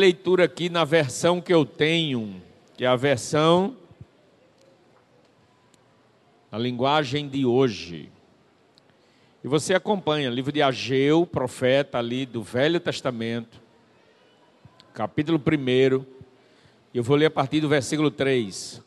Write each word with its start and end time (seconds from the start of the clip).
leitura 0.00 0.44
aqui 0.44 0.70
na 0.70 0.84
versão 0.84 1.38
que 1.38 1.52
eu 1.52 1.66
tenho, 1.66 2.42
que 2.74 2.82
é 2.82 2.88
a 2.88 2.96
versão 2.96 3.76
a 6.50 6.56
linguagem 6.58 7.28
de 7.28 7.44
hoje. 7.44 8.10
E 9.44 9.48
você 9.48 9.74
acompanha 9.74 10.30
o 10.30 10.34
livro 10.34 10.50
de 10.50 10.62
Ageu, 10.62 11.26
profeta 11.26 11.98
ali 11.98 12.24
do 12.24 12.42
Velho 12.42 12.80
Testamento, 12.80 13.60
capítulo 14.94 15.38
1. 15.38 16.06
Eu 16.94 17.02
vou 17.02 17.16
ler 17.16 17.26
a 17.26 17.30
partir 17.30 17.60
do 17.60 17.68
versículo 17.68 18.10
3. 18.10 18.82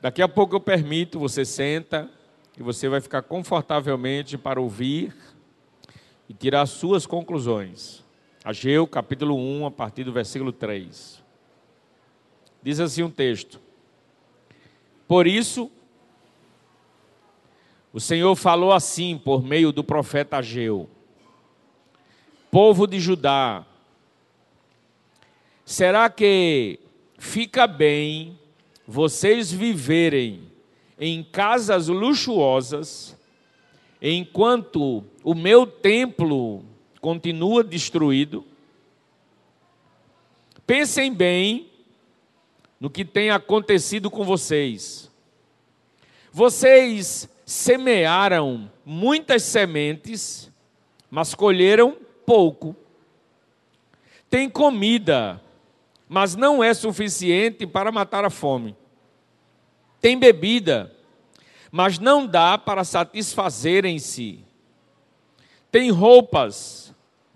Daqui 0.00 0.22
a 0.22 0.28
pouco 0.28 0.56
eu 0.56 0.60
permito, 0.60 1.18
você 1.18 1.44
senta 1.44 2.10
e 2.58 2.62
você 2.62 2.88
vai 2.88 3.00
ficar 3.02 3.22
confortavelmente 3.22 4.38
para 4.38 4.58
ouvir 4.58 5.14
e 6.30 6.32
tirar 6.32 6.64
suas 6.64 7.04
conclusões. 7.04 8.01
Ageu, 8.44 8.88
capítulo 8.88 9.36
1, 9.36 9.66
a 9.66 9.70
partir 9.70 10.02
do 10.02 10.12
versículo 10.12 10.50
3. 10.50 11.22
Diz 12.60 12.80
assim 12.80 13.04
um 13.04 13.10
texto: 13.10 13.60
Por 15.06 15.28
isso, 15.28 15.70
o 17.92 18.00
Senhor 18.00 18.34
falou 18.34 18.72
assim 18.72 19.16
por 19.16 19.44
meio 19.44 19.70
do 19.70 19.84
profeta 19.84 20.38
Ageu: 20.38 20.90
Povo 22.50 22.84
de 22.88 22.98
Judá, 22.98 23.64
será 25.64 26.10
que 26.10 26.80
fica 27.18 27.68
bem 27.68 28.36
vocês 28.84 29.52
viverem 29.52 30.50
em 30.98 31.22
casas 31.22 31.86
luxuosas, 31.86 33.16
enquanto 34.00 35.04
o 35.22 35.32
meu 35.32 35.64
templo 35.64 36.71
continua 37.02 37.64
destruído? 37.64 38.46
Pensem 40.64 41.12
bem 41.12 41.68
no 42.78 42.88
que 42.88 43.04
tem 43.04 43.28
acontecido 43.28 44.08
com 44.08 44.24
vocês. 44.24 45.10
Vocês 46.30 47.28
semearam 47.44 48.70
muitas 48.86 49.42
sementes, 49.42 50.48
mas 51.10 51.34
colheram 51.34 51.96
pouco. 52.24 52.74
Tem 54.30 54.48
comida, 54.48 55.42
mas 56.08 56.36
não 56.36 56.62
é 56.62 56.72
suficiente 56.72 57.66
para 57.66 57.90
matar 57.90 58.24
a 58.24 58.30
fome. 58.30 58.76
Tem 60.00 60.16
bebida, 60.16 60.94
mas 61.70 61.98
não 61.98 62.26
dá 62.28 62.56
para 62.56 62.84
satisfazerem-se. 62.84 64.44
Tem 65.70 65.90
roupas, 65.90 66.81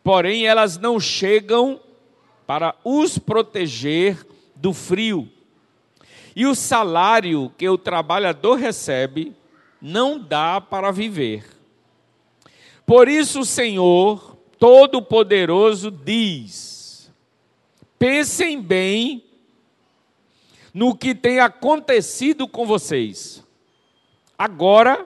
porém 0.07 0.47
elas 0.47 0.79
não 0.79 1.01
chegam 1.01 1.81
para 2.47 2.77
os 2.85 3.19
proteger 3.19 4.25
do 4.55 4.73
frio. 4.73 5.29
E 6.37 6.47
o 6.47 6.55
salário 6.55 7.53
que 7.59 7.69
o 7.69 7.77
trabalhador 7.77 8.55
recebe 8.55 9.35
não 9.83 10.17
dá 10.17 10.61
para 10.61 10.93
viver. 10.93 11.45
Por 12.87 13.09
isso 13.09 13.41
o 13.41 13.45
Senhor 13.45 14.37
Todo-Poderoso 14.61 15.91
diz: 15.91 17.11
pensem 17.99 18.63
bem 18.63 19.25
no 20.73 20.97
que 20.97 21.17
tem 21.17 21.41
acontecido 21.41 22.47
com 22.47 22.65
vocês. 22.65 23.45
Agora, 24.39 25.05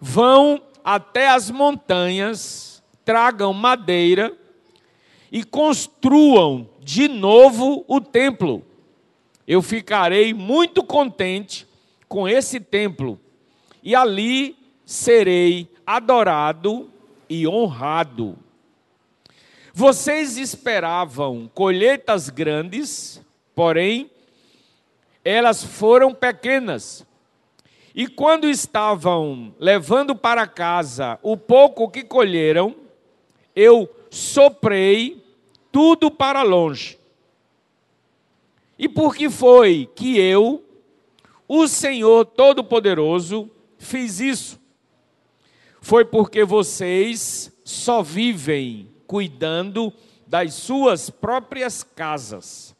vão 0.00 0.62
até 0.84 1.28
as 1.28 1.50
montanhas, 1.50 2.75
tragam 3.06 3.54
madeira 3.54 4.36
e 5.30 5.44
construam 5.44 6.68
de 6.80 7.06
novo 7.06 7.84
o 7.86 8.00
templo. 8.00 8.64
Eu 9.46 9.62
ficarei 9.62 10.34
muito 10.34 10.82
contente 10.82 11.68
com 12.08 12.28
esse 12.28 12.58
templo 12.58 13.18
e 13.80 13.94
ali 13.94 14.56
serei 14.84 15.68
adorado 15.86 16.90
e 17.30 17.46
honrado. 17.46 18.36
Vocês 19.72 20.36
esperavam 20.36 21.48
colheitas 21.54 22.28
grandes, 22.28 23.22
porém, 23.54 24.10
elas 25.24 25.62
foram 25.62 26.12
pequenas. 26.12 27.06
E 27.94 28.08
quando 28.08 28.48
estavam 28.48 29.54
levando 29.60 30.16
para 30.16 30.46
casa 30.46 31.20
o 31.22 31.36
pouco 31.36 31.88
que 31.88 32.02
colheram, 32.02 32.85
eu 33.56 33.90
soprei 34.10 35.24
tudo 35.72 36.10
para 36.10 36.42
longe. 36.42 36.98
E 38.78 38.86
por 38.88 39.16
que 39.16 39.30
foi 39.30 39.90
que 39.96 40.18
eu, 40.18 40.62
o 41.48 41.66
Senhor 41.66 42.26
Todo-Poderoso, 42.26 43.50
fiz 43.78 44.20
isso? 44.20 44.60
Foi 45.80 46.04
porque 46.04 46.44
vocês 46.44 47.50
só 47.64 48.02
vivem 48.02 48.90
cuidando 49.06 49.92
das 50.26 50.54
suas 50.54 51.08
próprias 51.08 51.82
casas, 51.82 52.76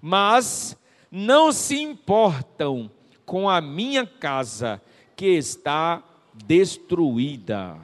mas 0.00 0.76
não 1.10 1.52
se 1.52 1.80
importam 1.80 2.90
com 3.24 3.48
a 3.48 3.60
minha 3.60 4.06
casa 4.06 4.80
que 5.14 5.26
está 5.26 6.02
destruída. 6.34 7.78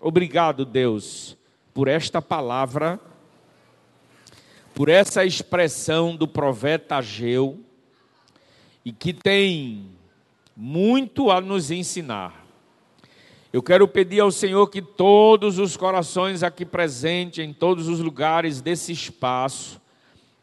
Obrigado, 0.00 0.64
Deus, 0.64 1.36
por 1.76 1.88
esta 1.88 2.22
palavra, 2.22 2.98
por 4.74 4.88
essa 4.88 5.26
expressão 5.26 6.16
do 6.16 6.26
profeta 6.26 6.96
Ageu, 6.96 7.60
e 8.82 8.90
que 8.90 9.12
tem 9.12 9.90
muito 10.56 11.30
a 11.30 11.38
nos 11.38 11.70
ensinar. 11.70 12.46
Eu 13.52 13.62
quero 13.62 13.86
pedir 13.86 14.20
ao 14.20 14.30
Senhor 14.30 14.66
que 14.68 14.80
todos 14.80 15.58
os 15.58 15.76
corações 15.76 16.42
aqui 16.42 16.64
presentes, 16.64 17.44
em 17.44 17.52
todos 17.52 17.88
os 17.88 18.00
lugares 18.00 18.62
desse 18.62 18.92
espaço, 18.92 19.78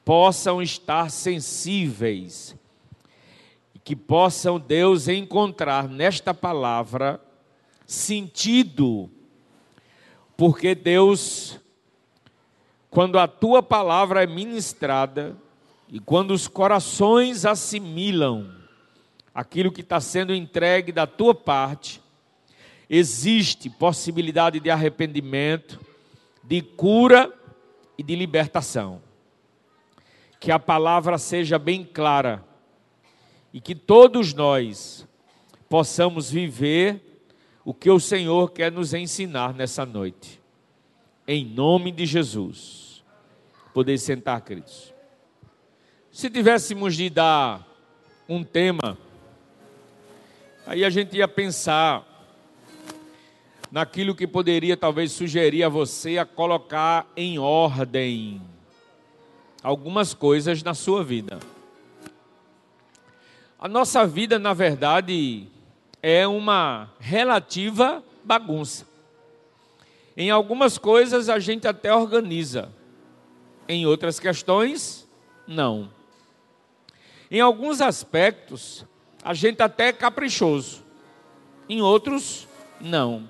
possam 0.05 0.61
estar 0.61 1.09
sensíveis 1.09 2.55
e 3.73 3.79
que 3.79 3.95
possam, 3.95 4.59
Deus, 4.59 5.07
encontrar 5.07 5.89
nesta 5.89 6.31
palavra 6.31 7.19
sentido, 7.87 9.09
porque 10.35 10.73
Deus, 10.73 11.59
quando 12.89 13.19
a 13.19 13.27
tua 13.27 13.61
palavra 13.61 14.23
é 14.23 14.27
ministrada 14.27 15.35
e 15.89 15.99
quando 15.99 16.31
os 16.31 16.47
corações 16.47 17.45
assimilam 17.45 18.51
aquilo 19.33 19.71
que 19.71 19.81
está 19.81 19.99
sendo 19.99 20.33
entregue 20.33 20.91
da 20.91 21.05
tua 21.05 21.33
parte, 21.33 22.01
existe 22.89 23.69
possibilidade 23.69 24.59
de 24.59 24.69
arrependimento, 24.69 25.79
de 26.43 26.61
cura 26.61 27.33
e 27.97 28.03
de 28.03 28.15
libertação. 28.15 29.01
Que 30.39 30.51
a 30.51 30.59
palavra 30.59 31.17
seja 31.17 31.57
bem 31.57 31.83
clara 31.83 32.43
e 33.53 33.61
que 33.61 33.73
todos 33.73 34.33
nós 34.33 35.07
possamos 35.69 36.29
viver 36.29 37.12
o 37.65 37.73
que 37.73 37.89
o 37.89 37.99
Senhor 37.99 38.51
quer 38.51 38.71
nos 38.71 38.93
ensinar 38.93 39.53
nessa 39.53 39.85
noite. 39.85 40.41
Em 41.27 41.45
nome 41.45 41.91
de 41.91 42.05
Jesus. 42.05 43.03
Poder 43.73 43.97
sentar, 43.97 44.41
queridos. 44.41 44.93
Se 46.11 46.29
tivéssemos 46.29 46.95
de 46.95 47.09
dar 47.09 47.67
um 48.27 48.43
tema, 48.43 48.97
aí 50.65 50.83
a 50.85 50.89
gente 50.89 51.17
ia 51.17 51.27
pensar 51.27 52.07
naquilo 53.71 54.13
que 54.13 54.27
poderia 54.27 54.77
talvez 54.77 55.11
sugerir 55.11 55.63
a 55.63 55.69
você 55.69 56.19
a 56.19 56.25
colocar 56.25 57.11
em 57.17 57.39
ordem 57.39 58.39
algumas 59.63 60.13
coisas 60.13 60.61
na 60.61 60.73
sua 60.73 61.03
vida. 61.03 61.39
A 63.57 63.67
nossa 63.67 64.05
vida, 64.05 64.37
na 64.37 64.53
verdade, 64.53 65.47
é 66.05 66.27
uma 66.27 66.91
relativa 66.99 68.03
bagunça. 68.25 68.85
Em 70.17 70.29
algumas 70.29 70.77
coisas 70.77 71.29
a 71.29 71.39
gente 71.39 71.65
até 71.65 71.95
organiza, 71.95 72.69
em 73.69 73.85
outras 73.85 74.19
questões, 74.19 75.07
não. 75.47 75.89
Em 77.31 77.39
alguns 77.39 77.79
aspectos, 77.79 78.85
a 79.23 79.33
gente 79.33 79.63
até 79.63 79.87
é 79.87 79.93
caprichoso, 79.93 80.83
em 81.69 81.81
outros, 81.81 82.49
não. 82.81 83.29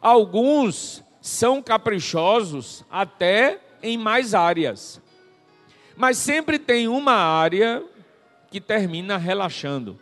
Alguns 0.00 1.02
são 1.20 1.60
caprichosos 1.60 2.84
até 2.88 3.60
em 3.82 3.98
mais 3.98 4.32
áreas. 4.32 5.02
Mas 5.96 6.18
sempre 6.18 6.56
tem 6.58 6.86
uma 6.86 7.14
área 7.14 7.82
que 8.50 8.60
termina 8.60 9.16
relaxando. 9.16 9.98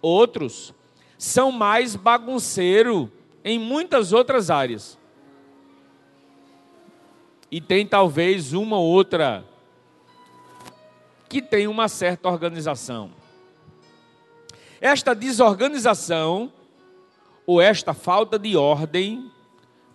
Outros 0.00 0.74
são 1.22 1.52
mais 1.52 1.94
bagunceiro 1.94 3.10
em 3.44 3.58
muitas 3.58 4.12
outras 4.12 4.50
áreas. 4.50 4.98
e 7.52 7.60
tem 7.60 7.86
talvez 7.86 8.54
uma 8.54 8.78
ou 8.78 8.86
outra 8.86 9.44
que 11.28 11.42
tem 11.42 11.66
uma 11.66 11.86
certa 11.86 12.30
organização. 12.30 13.10
Esta 14.80 15.14
desorganização 15.14 16.50
ou 17.46 17.60
esta 17.60 17.92
falta 17.92 18.38
de 18.38 18.56
ordem 18.56 19.30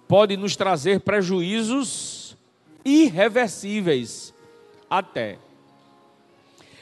pode 0.07 0.38
nos 0.38 0.56
trazer 0.56 1.00
prejuízos 1.00 2.38
irreversíveis 2.85 4.35
até. 4.88 5.39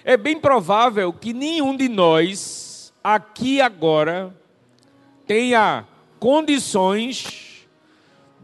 É 0.04 0.18
bem 0.18 0.38
provável 0.38 1.14
que 1.14 1.32
nenhum 1.32 1.76
de 1.76 1.88
nós 1.88 2.65
aqui 3.08 3.62
agora 3.62 4.36
tenha 5.28 5.86
condições 6.20 7.68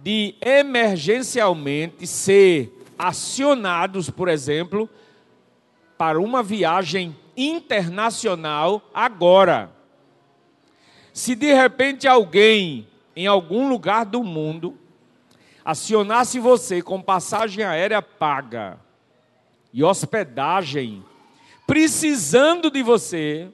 de 0.04 0.36
emergencialmente 0.40 2.06
ser 2.06 2.72
acionados, 2.96 4.12
por 4.12 4.30
exemplo, 4.30 4.88
para 5.98 6.22
uma 6.22 6.44
viagem 6.44 7.18
internacional 7.36 8.88
agora. 8.94 9.72
Se 11.12 11.34
de 11.34 11.52
repente 11.52 12.08
alguém 12.08 12.88
em 13.16 13.26
algum 13.26 13.68
lugar 13.68 14.06
do 14.06 14.24
mundo 14.24 14.78
acionasse 15.66 16.38
você 16.38 16.84
com 16.84 17.02
passagem 17.02 17.66
aérea 17.66 18.00
paga 18.00 18.80
e 19.74 19.84
hospedagem, 19.84 21.04
precisando 21.66 22.70
de 22.70 22.84
você, 22.84 23.52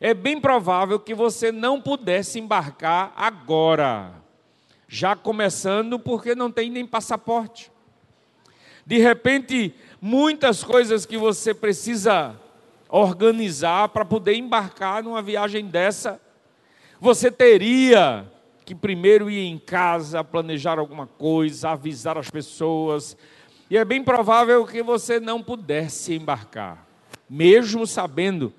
é 0.00 0.14
bem 0.14 0.40
provável 0.40 0.98
que 0.98 1.14
você 1.14 1.52
não 1.52 1.78
pudesse 1.80 2.40
embarcar 2.40 3.12
agora, 3.14 4.14
já 4.88 5.14
começando 5.14 5.98
porque 5.98 6.34
não 6.34 6.50
tem 6.50 6.70
nem 6.70 6.86
passaporte. 6.86 7.70
De 8.86 8.96
repente, 8.96 9.74
muitas 10.00 10.64
coisas 10.64 11.04
que 11.04 11.18
você 11.18 11.52
precisa 11.52 12.34
organizar 12.88 13.90
para 13.90 14.04
poder 14.04 14.34
embarcar 14.34 15.02
numa 15.02 15.20
viagem 15.20 15.66
dessa. 15.66 16.20
Você 16.98 17.30
teria 17.30 18.26
que 18.64 18.74
primeiro 18.74 19.30
ir 19.30 19.46
em 19.46 19.58
casa, 19.58 20.24
planejar 20.24 20.78
alguma 20.78 21.06
coisa, 21.06 21.70
avisar 21.70 22.16
as 22.16 22.30
pessoas. 22.30 23.16
E 23.68 23.76
é 23.76 23.84
bem 23.84 24.02
provável 24.02 24.66
que 24.66 24.82
você 24.82 25.20
não 25.20 25.42
pudesse 25.42 26.14
embarcar, 26.14 26.86
mesmo 27.28 27.86
sabendo 27.86 28.52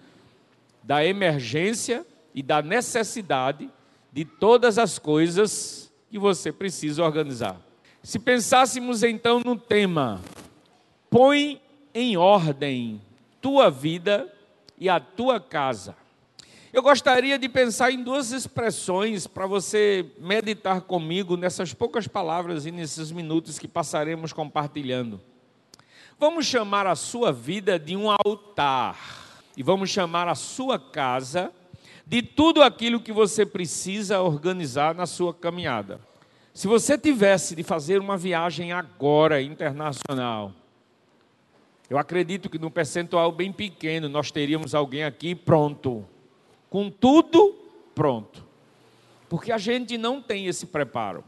da 0.83 1.05
emergência 1.05 2.05
e 2.33 2.41
da 2.41 2.61
necessidade 2.61 3.69
de 4.11 4.25
todas 4.25 4.77
as 4.77 4.99
coisas 4.99 5.91
que 6.09 6.17
você 6.17 6.51
precisa 6.51 7.03
organizar. 7.03 7.59
Se 8.03 8.19
pensássemos 8.19 9.03
então 9.03 9.41
no 9.45 9.57
tema 9.57 10.21
Põe 11.11 11.61
em 11.93 12.15
ordem 12.15 13.01
tua 13.41 13.69
vida 13.69 14.33
e 14.79 14.87
a 14.87 14.97
tua 14.97 15.41
casa. 15.41 15.93
Eu 16.71 16.81
gostaria 16.81 17.37
de 17.37 17.49
pensar 17.49 17.91
em 17.91 18.01
duas 18.01 18.31
expressões 18.31 19.27
para 19.27 19.45
você 19.45 20.09
meditar 20.17 20.79
comigo 20.79 21.35
nessas 21.35 21.73
poucas 21.73 22.07
palavras 22.07 22.65
e 22.65 22.71
nesses 22.71 23.11
minutos 23.11 23.59
que 23.59 23.67
passaremos 23.67 24.31
compartilhando. 24.31 25.19
Vamos 26.17 26.45
chamar 26.45 26.87
a 26.87 26.95
sua 26.95 27.33
vida 27.33 27.77
de 27.77 27.97
um 27.97 28.09
altar 28.09 29.20
e 29.55 29.63
vamos 29.63 29.89
chamar 29.89 30.27
a 30.27 30.35
sua 30.35 30.79
casa 30.79 31.51
de 32.05 32.21
tudo 32.21 32.61
aquilo 32.61 32.99
que 32.99 33.11
você 33.11 33.45
precisa 33.45 34.21
organizar 34.21 34.93
na 34.93 35.05
sua 35.05 35.33
caminhada. 35.33 35.99
Se 36.53 36.67
você 36.67 36.97
tivesse 36.97 37.55
de 37.55 37.63
fazer 37.63 37.99
uma 37.99 38.17
viagem 38.17 38.73
agora 38.73 39.41
internacional, 39.41 40.51
eu 41.89 41.97
acredito 41.97 42.49
que 42.49 42.59
num 42.59 42.69
percentual 42.69 43.31
bem 43.31 43.51
pequeno 43.51 44.09
nós 44.09 44.31
teríamos 44.31 44.75
alguém 44.75 45.03
aqui 45.03 45.35
pronto, 45.35 46.05
com 46.69 46.89
tudo 46.89 47.55
pronto. 47.93 48.43
Porque 49.29 49.51
a 49.51 49.57
gente 49.57 49.97
não 49.97 50.21
tem 50.21 50.47
esse 50.47 50.65
preparo. 50.65 51.23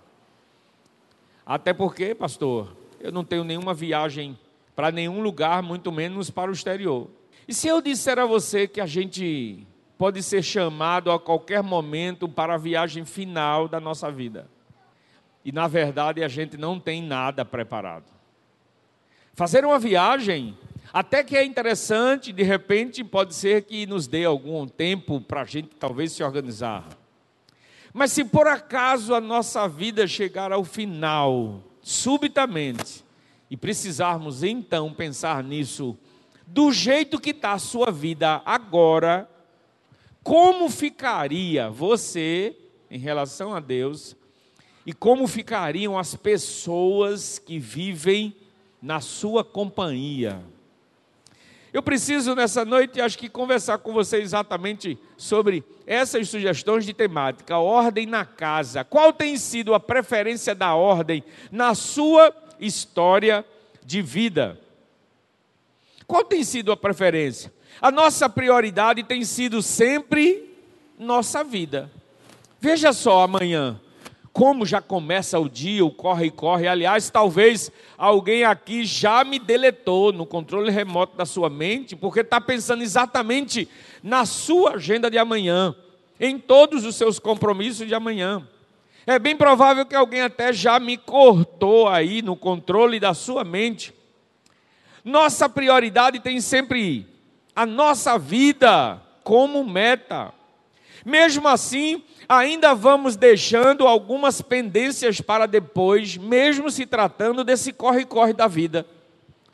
Até 1.45 1.73
porque, 1.73 2.13
pastor, 2.13 2.75
eu 2.99 3.11
não 3.11 3.23
tenho 3.23 3.43
nenhuma 3.43 3.73
viagem 3.73 4.37
para 4.75 4.91
nenhum 4.91 5.21
lugar, 5.21 5.61
muito 5.61 5.91
menos 5.91 6.29
para 6.29 6.49
o 6.49 6.53
exterior. 6.53 7.09
E 7.47 7.53
se 7.53 7.67
eu 7.67 7.81
disser 7.81 8.19
a 8.19 8.25
você 8.25 8.67
que 8.67 8.79
a 8.79 8.85
gente 8.85 9.67
pode 9.97 10.23
ser 10.23 10.41
chamado 10.41 11.11
a 11.11 11.19
qualquer 11.19 11.61
momento 11.61 12.27
para 12.27 12.55
a 12.55 12.57
viagem 12.57 13.05
final 13.05 13.67
da 13.67 13.79
nossa 13.79 14.11
vida? 14.11 14.49
E 15.43 15.51
na 15.51 15.67
verdade 15.67 16.23
a 16.23 16.27
gente 16.27 16.57
não 16.57 16.79
tem 16.79 17.01
nada 17.01 17.43
preparado. 17.43 18.05
Fazer 19.33 19.65
uma 19.65 19.79
viagem, 19.79 20.57
até 20.93 21.23
que 21.23 21.35
é 21.35 21.43
interessante, 21.43 22.31
de 22.31 22.43
repente 22.43 23.03
pode 23.03 23.33
ser 23.33 23.63
que 23.63 23.85
nos 23.85 24.07
dê 24.07 24.25
algum 24.25 24.67
tempo 24.67 25.19
para 25.19 25.41
a 25.41 25.45
gente 25.45 25.69
talvez 25.79 26.11
se 26.11 26.23
organizar. 26.23 26.87
Mas 27.91 28.11
se 28.11 28.23
por 28.23 28.47
acaso 28.47 29.13
a 29.13 29.19
nossa 29.19 29.67
vida 29.67 30.07
chegar 30.07 30.51
ao 30.51 30.63
final, 30.63 31.61
subitamente, 31.81 33.03
e 33.49 33.57
precisarmos 33.57 34.43
então 34.43 34.93
pensar 34.93 35.43
nisso, 35.43 35.97
do 36.53 36.71
jeito 36.71 37.19
que 37.19 37.31
está 37.31 37.53
a 37.53 37.59
sua 37.59 37.89
vida 37.89 38.39
agora, 38.45 39.27
como 40.21 40.69
ficaria 40.69 41.67
você 41.67 42.55
em 42.91 42.99
relação 42.99 43.55
a 43.55 43.59
Deus 43.59 44.15
e 44.85 44.93
como 44.93 45.27
ficariam 45.27 45.97
as 45.97 46.13
pessoas 46.13 47.39
que 47.39 47.57
vivem 47.57 48.35
na 48.79 49.01
sua 49.01 49.43
companhia. 49.43 50.43
Eu 51.73 51.81
preciso 51.81 52.35
nessa 52.35 52.63
noite, 52.63 53.01
acho 53.01 53.17
que 53.17 53.29
conversar 53.29 53.79
com 53.79 53.91
você 53.91 54.17
exatamente 54.17 54.95
sobre 55.17 55.63
essas 55.87 56.29
sugestões 56.29 56.85
de 56.85 56.93
temática, 56.93 57.57
ordem 57.57 58.05
na 58.05 58.25
casa. 58.25 58.83
Qual 58.83 59.11
tem 59.11 59.37
sido 59.37 59.73
a 59.73 59.79
preferência 59.79 60.53
da 60.53 60.75
ordem 60.75 61.23
na 61.51 61.73
sua 61.73 62.31
história 62.59 63.43
de 63.83 64.03
vida? 64.03 64.61
Qual 66.13 66.23
tem 66.23 66.43
sido 66.43 66.71
a 66.71 66.77
preferência? 66.77 67.51
A 67.81 67.89
nossa 67.89 68.29
prioridade 68.29 69.01
tem 69.01 69.25
sido 69.25 69.63
sempre 69.63 70.47
nossa 70.95 71.43
vida. 71.43 71.89
Veja 72.61 72.93
só 72.93 73.23
amanhã 73.23 73.81
como 74.31 74.63
já 74.63 74.79
começa 74.79 75.39
o 75.39 75.49
dia, 75.49 75.83
o 75.83 75.89
corre 75.89 76.27
e 76.27 76.31
corre. 76.31 76.67
Aliás, 76.67 77.09
talvez 77.09 77.71
alguém 77.97 78.43
aqui 78.43 78.85
já 78.85 79.23
me 79.23 79.39
deletou 79.39 80.13
no 80.13 80.23
controle 80.23 80.69
remoto 80.69 81.17
da 81.17 81.25
sua 81.25 81.49
mente, 81.49 81.95
porque 81.95 82.19
está 82.19 82.39
pensando 82.39 82.83
exatamente 82.83 83.67
na 84.03 84.23
sua 84.23 84.75
agenda 84.75 85.09
de 85.09 85.17
amanhã, 85.17 85.75
em 86.19 86.37
todos 86.37 86.85
os 86.85 86.95
seus 86.95 87.17
compromissos 87.17 87.87
de 87.87 87.95
amanhã. 87.95 88.47
É 89.07 89.17
bem 89.17 89.35
provável 89.35 89.83
que 89.83 89.95
alguém 89.95 90.21
até 90.21 90.53
já 90.53 90.79
me 90.79 90.95
cortou 90.95 91.87
aí 91.87 92.21
no 92.21 92.35
controle 92.35 92.99
da 92.99 93.15
sua 93.15 93.43
mente. 93.43 94.02
Nossa 95.03 95.49
prioridade 95.49 96.19
tem 96.19 96.39
sempre 96.39 97.07
a 97.55 97.65
nossa 97.65 98.17
vida 98.17 99.01
como 99.23 99.63
meta. 99.63 100.33
Mesmo 101.05 101.47
assim, 101.47 102.03
ainda 102.27 102.73
vamos 102.73 103.15
deixando 103.15 103.85
algumas 103.85 104.41
pendências 104.41 105.19
para 105.19 105.45
depois, 105.45 106.15
mesmo 106.15 106.71
se 106.71 106.85
tratando 106.85 107.43
desse 107.43 107.73
corre-corre 107.73 108.33
da 108.33 108.47
vida. 108.47 108.85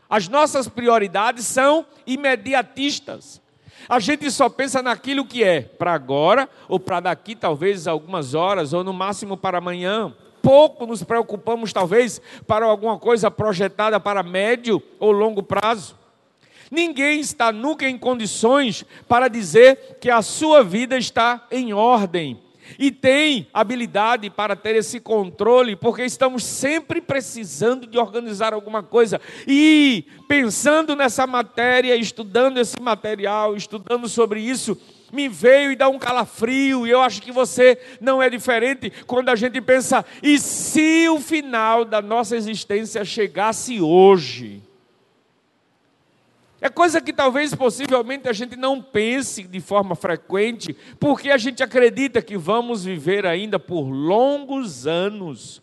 As 0.08 0.27
nossas 0.27 0.68
prioridades 0.68 1.46
são 1.46 1.86
imediatistas. 2.06 3.41
A 3.88 4.00
gente 4.00 4.29
só 4.29 4.50
pensa 4.50 4.84
naquilo 4.84 5.25
que 5.25 5.44
é 5.44 5.62
para 5.62 5.94
agora, 5.94 6.48
ou 6.68 6.79
para 6.79 7.00
daqui 7.00 7.36
talvez 7.36 7.88
algumas 7.88 8.36
horas, 8.36 8.74
ou 8.74 8.84
no 8.84 8.94
máximo 8.94 9.36
para 9.36 9.58
amanhã. 9.58 10.13
Pouco 10.41 10.86
nos 10.86 11.03
preocupamos, 11.03 11.74
talvez, 11.74 12.22
para 12.48 12.65
alguma 12.65 12.98
coisa 12.98 13.29
projetada 13.29 14.00
para 14.00 14.24
médio 14.24 14.81
ou 15.00 15.12
longo 15.12 15.43
prazo. 15.43 15.98
Ninguém 16.72 17.19
está 17.19 17.51
nunca 17.51 17.89
em 17.89 17.98
condições 17.98 18.86
para 19.08 19.27
dizer 19.27 19.98
que 20.00 20.10
a 20.10 20.22
sua 20.22 20.63
vida 20.63 20.98
está 20.98 21.48
em 21.51 21.74
ordem 21.74 22.39
e 22.77 22.91
tem 22.91 23.48
habilidade 23.53 24.29
para 24.29 24.55
ter 24.55 24.75
esse 24.75 25.00
controle, 25.00 25.75
porque 25.75 26.03
estamos 26.03 26.43
sempre 26.43 27.01
precisando 27.01 27.88
de 27.88 27.98
organizar 27.98 28.53
alguma 28.53 28.84
coisa. 28.84 29.19
E 29.48 30.05
pensando 30.27 30.96
nessa 30.96 31.25
matéria, 31.25 31.96
estudando 31.96 32.60
esse 32.60 32.79
material, 32.79 33.55
estudando 33.55 34.08
sobre 34.08 34.41
isso, 34.41 34.77
me 35.12 35.28
veio 35.28 35.72
e 35.72 35.75
dá 35.75 35.89
um 35.89 36.00
calafrio, 36.00 36.86
e 36.86 36.89
eu 36.89 37.01
acho 37.01 37.22
que 37.22 37.32
você 37.32 37.80
não 38.00 38.22
é 38.22 38.30
diferente 38.30 38.92
quando 39.06 39.30
a 39.30 39.36
gente 39.36 39.60
pensa: 39.62 40.06
e 40.22 40.39
se 40.39 41.08
o 41.10 41.20
final 41.20 41.86
da 41.86 42.01
nossa 42.01 42.36
existência 42.36 43.04
chegasse 43.06 43.82
hoje? 43.82 44.62
É 46.62 46.68
coisa 46.68 47.00
que 47.00 47.13
talvez 47.13 47.56
possivelmente 47.56 48.28
a 48.28 48.34
gente 48.34 48.58
não 48.58 48.82
pense 48.82 49.44
de 49.44 49.62
forma 49.62 49.96
frequente, 49.96 50.75
porque 51.00 51.30
a 51.30 51.38
gente 51.38 51.63
acredita 51.63 52.22
que 52.22 52.38
vamos 52.38 52.84
viver 52.84 53.25
ainda 53.25 53.58
por 53.58 53.84
longos 53.84 54.86
anos. 54.86 55.62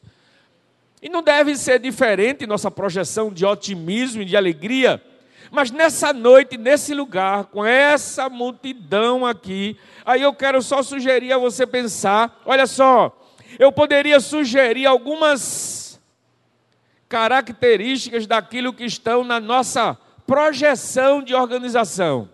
E 1.03 1.11
não 1.11 1.23
deve 1.23 1.55
ser 1.57 1.79
diferente 1.79 2.47
nossa 2.47 2.71
projeção 2.71 3.31
de 3.31 3.45
otimismo 3.45 4.23
e 4.23 4.25
de 4.25 4.37
alegria. 4.37 5.03
Mas 5.51 5.71
nessa 5.71 6.13
noite, 6.13 6.57
nesse 6.57 6.95
lugar, 6.95 7.45
com 7.45 7.65
essa 7.65 8.29
multidão 8.29 9.25
aqui, 9.25 9.79
aí 10.05 10.23
eu 10.23 10.35
quero 10.35 10.61
só 10.63 10.83
sugerir 10.83 11.33
a 11.33 11.39
você 11.39 11.67
pensar: 11.67 12.41
olha 12.45 12.67
só, 12.67 13.17
eu 13.59 13.71
poderia 13.71 14.21
sugerir 14.21 14.87
algumas 14.87 16.01
características 17.09 18.27
daquilo 18.27 18.73
que 18.73 18.85
estão 18.85 19.23
na 19.23 19.39
nossa 19.39 19.97
projeção 20.27 21.23
de 21.23 21.35
organização. 21.35 22.29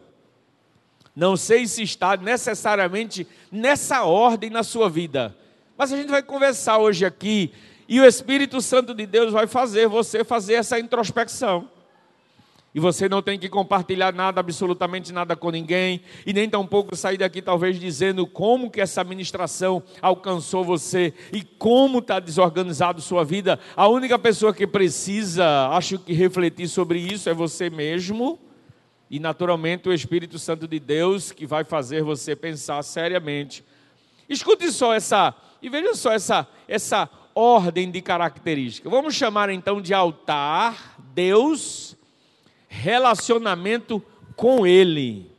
Não 1.15 1.37
sei 1.37 1.67
se 1.67 1.83
está 1.83 2.17
necessariamente 2.17 3.27
nessa 3.51 4.05
ordem 4.05 4.49
na 4.49 4.63
sua 4.63 4.89
vida, 4.89 5.37
mas 5.77 5.93
a 5.93 5.97
gente 5.97 6.09
vai 6.09 6.23
conversar 6.23 6.79
hoje 6.79 7.05
aqui 7.05 7.53
e 7.87 8.01
o 8.01 8.07
Espírito 8.07 8.61
Santo 8.63 8.95
de 8.95 9.05
Deus 9.05 9.31
vai 9.33 9.47
fazer 9.47 9.87
você 9.89 10.25
fazer 10.25 10.55
essa 10.55 10.79
introspecção. 10.79 11.69
E 12.75 12.81
você 12.81 13.07
não 13.07 13.21
tem 13.21 13.39
que 13.39 13.51
compartilhar 13.51 14.15
nada, 14.15 14.41
absolutamente 14.41 15.13
nada 15.13 15.37
com 15.37 15.51
ninguém, 15.51 16.01
e 16.25 16.33
nem 16.33 16.49
tampouco 16.49 16.97
sair 16.97 17.19
daqui 17.19 17.43
talvez 17.43 17.79
dizendo 17.79 18.27
como 18.27 18.71
que 18.71 18.81
essa 18.81 19.05
ministração 19.05 19.83
alcançou 20.01 20.65
você 20.65 21.13
e 21.33 21.43
como 21.43 21.99
está 21.99 22.19
desorganizado 22.19 23.03
sua 23.03 23.25
vida. 23.25 23.61
A 23.77 23.89
única 23.89 24.19
pessoa 24.19 24.55
que 24.55 24.67
precisa, 24.67 25.69
acho 25.69 25.99
que 25.99 26.15
refletir 26.15 26.67
sobre 26.67 26.99
isso 26.99 27.29
é 27.29 27.35
você 27.35 27.69
mesmo, 27.69 28.39
e 29.11 29.21
naturalmente 29.21 29.91
o 29.91 29.93
Espírito 29.93 30.39
Santo 30.39 30.67
de 30.67 30.81
Deus 30.81 31.31
que 31.31 31.47
vai 31.47 31.65
fazer 31.65 32.03
você 32.03 32.35
pensar 32.35 32.83
seriamente. 32.83 33.63
Escute 34.27 34.73
só 34.73 34.95
essa, 34.95 35.35
e 35.61 35.69
veja 35.69 35.95
só 35.95 36.11
essa, 36.11 36.49
essa 36.67 37.07
ordem 37.35 37.91
de 37.91 38.01
características. 38.01 38.91
Vamos 38.91 39.15
chamar 39.15 39.51
então 39.51 39.83
de 39.83 39.93
altar, 39.93 40.97
Deus, 41.13 41.95
relacionamento 42.73 44.03
com 44.35 44.67
Ele. 44.67 45.31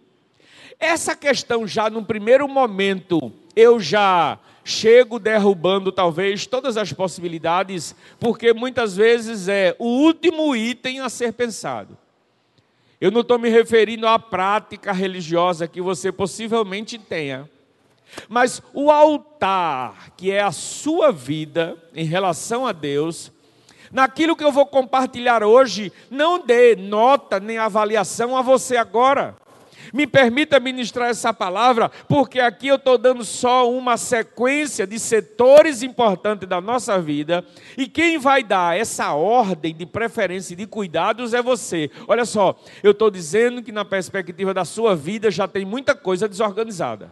Essa 0.80 1.16
questão 1.16 1.66
já 1.68 1.90
no 1.90 2.06
primeiro 2.06 2.48
momento, 2.48 3.32
eu 3.56 3.80
já 3.80 4.38
chego 4.64 5.18
derrubando 5.18 5.92
talvez 5.92 6.46
todas 6.46 6.78
as 6.78 6.94
possibilidades, 6.94 7.96
porque 8.20 8.54
muitas 8.54 8.96
vezes 8.96 9.48
é 9.48 9.76
o 9.80 9.86
último 9.86 10.56
item 10.56 11.00
a 11.00 11.10
ser 11.10 11.34
pensado. 11.34 11.98
Eu 13.02 13.12
não 13.12 13.22
estou 13.22 13.40
me 13.40 13.50
referindo 13.50 14.08
à 14.08 14.18
prática 14.18 14.94
religiosa 14.94 15.68
que 15.68 15.82
você 15.82 16.12
possivelmente 16.12 16.98
tenha, 16.98 17.50
mas 18.30 18.62
o 18.74 18.92
altar, 18.92 20.12
que 20.16 20.32
é 20.32 20.42
a 20.42 20.52
sua 20.52 21.12
vida 21.12 21.76
em 21.96 22.06
relação 22.06 22.66
a 22.66 22.72
Deus, 22.72 23.32
Naquilo 23.94 24.36
que 24.36 24.44
eu 24.44 24.52
vou 24.52 24.66
compartilhar 24.66 25.44
hoje, 25.44 25.94
não 26.10 26.44
dê 26.44 26.76
nota 26.76 27.40
nem 27.40 27.60
avaliação 27.60 28.36
a 28.36 28.42
você 28.42 28.76
agora. 28.76 29.36
Me 29.94 30.08
permita 30.08 30.60
ministrar 30.60 31.10
essa 31.10 31.32
palavra, 31.32 31.92
porque 32.08 32.40
aqui 32.40 32.70
eu 32.70 32.78
estou 32.78 32.98
dando 32.98 33.24
só 33.24 33.70
uma 33.70 33.96
sequência 33.96 34.88
de 34.88 34.98
setores 34.98 35.84
importantes 35.84 36.50
da 36.50 36.60
nossa 36.60 37.00
vida, 37.00 37.46
e 37.78 37.88
quem 37.88 38.18
vai 38.18 38.44
dar 38.44 38.76
essa 38.76 39.14
ordem 39.14 39.76
de 39.76 39.86
preferência 39.86 40.54
e 40.54 40.58
de 40.58 40.66
cuidados 40.66 41.32
é 41.36 41.42
você. 41.42 41.92
Olha 42.08 42.26
só, 42.26 42.60
eu 42.82 42.92
estou 42.92 43.12
dizendo 43.12 43.62
que 43.62 43.72
na 43.72 43.86
perspectiva 43.86 44.56
da 44.56 44.66
sua 44.66 44.96
vida 44.96 45.30
já 45.30 45.48
tem 45.48 45.66
muita 45.66 45.94
coisa 45.94 46.28
desorganizada. 46.28 47.12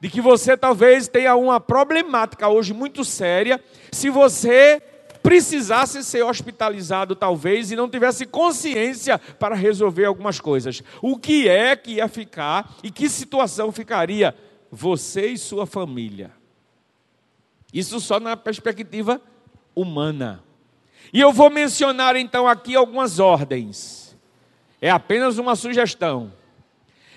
De 0.00 0.10
que 0.10 0.20
você 0.20 0.56
talvez 0.56 1.06
tenha 1.06 1.36
uma 1.36 1.60
problemática 1.60 2.48
hoje 2.48 2.74
muito 2.74 3.04
séria, 3.04 3.62
se 3.92 4.10
você 4.10 4.82
precisasse 5.26 6.04
ser 6.04 6.22
hospitalizado, 6.22 7.16
talvez, 7.16 7.72
e 7.72 7.76
não 7.76 7.90
tivesse 7.90 8.24
consciência 8.24 9.18
para 9.18 9.56
resolver 9.56 10.04
algumas 10.04 10.38
coisas. 10.38 10.84
O 11.02 11.18
que 11.18 11.48
é 11.48 11.74
que 11.74 11.94
ia 11.94 12.06
ficar 12.06 12.76
e 12.80 12.92
que 12.92 13.08
situação 13.08 13.72
ficaria 13.72 14.36
você 14.70 15.26
e 15.26 15.36
sua 15.36 15.66
família? 15.66 16.30
Isso 17.74 17.98
só 17.98 18.20
na 18.20 18.36
perspectiva 18.36 19.20
humana. 19.74 20.44
E 21.12 21.20
eu 21.20 21.32
vou 21.32 21.50
mencionar 21.50 22.14
então 22.14 22.46
aqui 22.46 22.76
algumas 22.76 23.18
ordens. 23.18 24.16
É 24.80 24.90
apenas 24.90 25.38
uma 25.38 25.56
sugestão. 25.56 26.32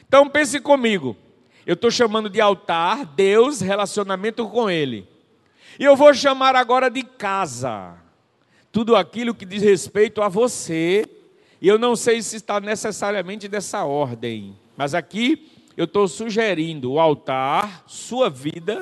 Então 0.08 0.28
pense 0.28 0.60
comigo. 0.60 1.16
Eu 1.64 1.76
estou 1.76 1.92
chamando 1.92 2.28
de 2.28 2.42
altar, 2.42 3.06
Deus, 3.06 3.62
relacionamento 3.62 4.48
com 4.48 4.68
Ele. 4.68 5.08
E 5.80 5.86
eu 5.86 5.96
vou 5.96 6.14
chamar 6.14 6.58
agora 6.58 6.90
de 6.90 7.04
casa. 7.04 7.96
Tudo 8.70 8.98
aquilo 8.98 9.34
que 9.34 9.46
diz 9.46 9.64
respeito 9.64 10.22
a 10.22 10.28
você. 10.28 11.10
E 11.62 11.70
eu 11.70 11.80
não 11.80 11.96
sei 11.96 12.22
se 12.22 12.36
está 12.36 12.60
necessariamente 12.60 13.48
dessa 13.48 13.86
ordem. 13.86 14.60
Mas 14.76 14.94
aqui 14.94 15.50
eu 15.78 15.86
estou 15.86 16.06
sugerindo 16.06 16.92
o 16.92 17.00
altar, 17.00 17.86
sua 17.88 18.30
vida 18.30 18.82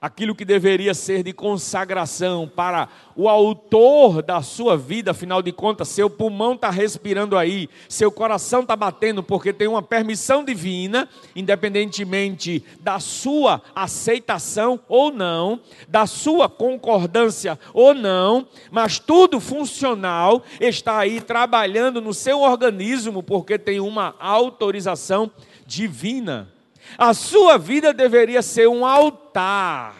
aquilo 0.00 0.34
que 0.34 0.44
deveria 0.44 0.94
ser 0.94 1.22
de 1.22 1.32
consagração 1.32 2.50
para 2.54 2.88
o 3.16 3.28
autor 3.28 4.22
da 4.22 4.42
sua 4.42 4.76
vida, 4.76 5.10
afinal 5.10 5.42
de 5.42 5.52
contas, 5.52 5.88
seu 5.88 6.08
pulmão 6.08 6.54
está 6.54 6.70
respirando 6.70 7.36
aí, 7.36 7.68
seu 7.88 8.10
coração 8.10 8.60
está 8.60 8.76
batendo 8.76 9.22
porque 9.22 9.52
tem 9.52 9.66
uma 9.66 9.82
permissão 9.82 10.44
divina, 10.44 11.08
independentemente 11.34 12.64
da 12.80 13.00
sua 13.00 13.62
aceitação 13.74 14.78
ou 14.88 15.10
não, 15.10 15.60
da 15.88 16.06
sua 16.06 16.48
concordância 16.48 17.58
ou 17.72 17.94
não, 17.94 18.46
mas 18.70 18.98
tudo 18.98 19.40
funcional 19.40 20.42
está 20.60 20.98
aí 20.98 21.20
trabalhando 21.20 22.00
no 22.00 22.14
seu 22.14 22.40
organismo 22.40 23.22
porque 23.22 23.58
tem 23.58 23.80
uma 23.80 24.14
autorização 24.18 25.30
divina. 25.66 26.57
A 26.96 27.12
sua 27.12 27.58
vida 27.58 27.92
deveria 27.92 28.42
ser 28.42 28.68
um 28.68 28.86
altar. 28.86 29.94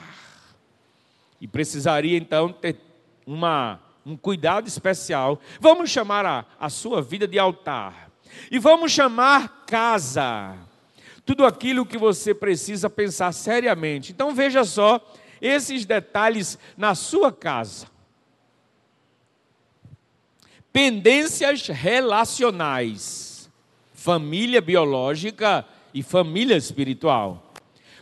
E 1.41 1.47
precisaria 1.47 2.17
então 2.17 2.53
ter 2.53 2.77
uma, 3.27 3.81
um 4.05 4.17
cuidado 4.17 4.67
especial. 4.67 5.41
Vamos 5.61 5.91
chamar 5.91 6.25
a, 6.25 6.45
a 6.59 6.69
sua 6.71 7.03
vida 7.03 7.27
de 7.27 7.39
altar. 7.39 8.11
E 8.51 8.59
vamos 8.59 8.93
chamar 8.93 9.65
casa. 9.67 10.57
Tudo 11.25 11.45
aquilo 11.45 11.85
que 11.85 11.99
você 11.99 12.35
precisa 12.35 12.89
pensar 12.89 13.33
seriamente. 13.33 14.13
Então 14.13 14.35
veja 14.35 14.65
só 14.65 15.01
esses 15.41 15.85
detalhes 15.85 16.59
na 16.77 16.95
sua 16.95 17.31
casa. 17.31 17.87
Pendências 20.73 21.67
relacionais. 21.69 23.51
Família 23.93 24.61
biológica 24.61 25.67
e 25.99 26.03
família 26.03 26.57
espiritual. 26.57 27.53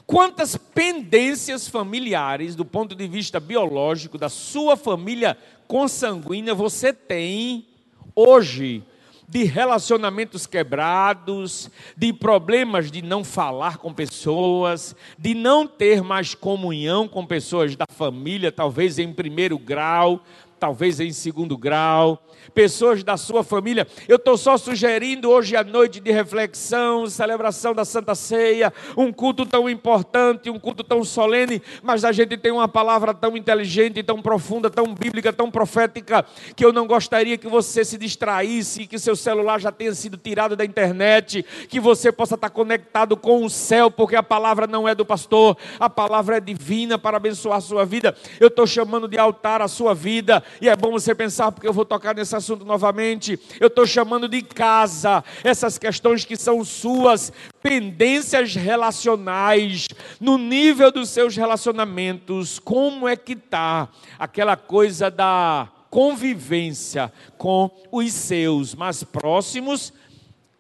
Quantas 0.07 0.55
pendências 0.55 1.67
familiares, 1.67 2.55
do 2.55 2.63
ponto 2.63 2.95
de 2.95 3.09
vista 3.09 3.41
biológico, 3.41 4.19
da 4.19 4.29
sua 4.29 4.77
família 4.77 5.35
consanguínea, 5.67 6.55
você 6.55 6.93
tem 6.93 7.67
hoje 8.15 8.85
de 9.27 9.45
relacionamentos 9.45 10.47
quebrados, 10.47 11.71
de 11.97 12.13
problemas 12.13 12.91
de 12.91 13.01
não 13.01 13.25
falar 13.25 13.79
com 13.79 13.95
pessoas, 13.95 14.95
de 15.19 15.33
não 15.33 15.67
ter 15.67 16.03
mais 16.03 16.35
comunhão 16.35 17.09
com 17.09 17.25
pessoas 17.25 17.75
da 17.75 17.87
família, 17.89 18.53
talvez 18.53 18.99
em 18.99 19.11
primeiro 19.11 19.59
grau, 19.59 20.23
talvez 20.59 21.01
em 21.01 21.13
segundo 21.13 21.57
grau, 21.57 22.23
pessoas 22.55 23.03
da 23.03 23.17
sua 23.17 23.45
família. 23.45 23.87
Eu 24.09 24.17
estou 24.17 24.37
só 24.37 24.57
sugerindo 24.57 25.31
hoje 25.31 25.57
à 25.57 25.63
noite 25.63 26.01
de 26.01 26.11
reflexão, 26.11 27.07
celebração 27.07 27.75
da 27.75 27.85
Santa 27.85 28.15
Ceia, 28.15 28.73
um 28.97 29.13
culto 29.13 29.45
tão 29.45 29.69
importante, 29.69 30.51
um 30.51 30.59
culto 30.59 30.83
tão 30.83 31.05
solene, 31.05 31.63
mas 31.83 32.05
a 32.05 32.13
gente 32.13 32.37
tem 32.37 32.53
uma 32.53 32.69
palavra 32.69 33.13
tão 33.13 33.37
inteligente, 33.37 34.03
tão 34.03 34.23
profunda, 34.23 34.71
tão 34.71 34.95
bíblica, 34.95 35.33
tão 35.33 35.51
profética, 35.51 36.25
que 36.55 36.65
eu 36.65 36.73
não 36.73 36.87
gostaria 36.87 37.37
que 37.37 37.49
você 37.49 37.85
se 37.85 37.99
distraísse, 37.99 38.87
que 38.87 38.99
seu 38.99 39.17
celular 39.17 39.61
já 39.61 39.71
tenha 39.71 39.95
sido 39.95 40.17
tirado 40.17 40.57
da 40.57 40.65
internet, 40.65 41.45
que 41.69 41.79
você 41.79 42.11
possa 42.11 42.35
estar 42.35 42.51
conectado 42.51 43.17
com 43.17 43.45
o 43.45 43.51
céu, 43.51 43.91
porque 43.91 44.17
a 44.17 44.23
palavra 44.23 44.67
não 44.67 44.89
é 44.89 44.95
do 44.95 45.05
pastor, 45.05 45.57
a 45.79 45.91
palavra 45.91 46.39
é 46.39 46.41
divina 46.41 46.99
para 46.99 47.17
abençoar 47.17 47.59
a 47.59 47.61
sua 47.61 47.85
vida. 47.85 48.17
Eu 48.41 48.49
estou 48.49 48.67
chamando 48.67 49.09
de 49.09 49.19
altar 49.19 49.61
a 49.61 49.69
sua 49.69 49.95
vida, 49.95 50.43
e 50.61 50.69
é 50.69 50.77
bom 50.77 50.91
você 50.91 51.15
pensar, 51.15 51.53
porque 51.53 51.67
eu 51.67 51.73
vou 51.73 51.85
tocar 51.85 52.15
nesse 52.15 52.35
assunto 52.35 52.65
novamente. 52.65 53.39
Eu 53.61 53.69
estou 53.69 53.87
chamando 53.87 54.29
de 54.29 54.43
casa 54.43 55.23
essas 55.45 55.79
questões 55.79 56.25
que 56.25 56.37
são 56.37 56.65
suas, 56.65 57.33
pendências 57.63 58.55
relacionais, 58.55 59.89
no 60.21 60.39
nível 60.39 60.91
dos 60.91 61.11
seus 61.11 61.37
relacionamentos. 61.37 62.59
Como 62.59 63.09
é 63.09 63.17
que 63.17 63.33
está 63.33 63.89
aquela 64.19 64.57
coisa 64.57 65.11
da 65.11 65.69
convivência 65.91 67.13
com 67.37 67.71
os 67.91 68.13
seus 68.13 68.75
mais 68.75 69.03
próximos? 69.03 69.93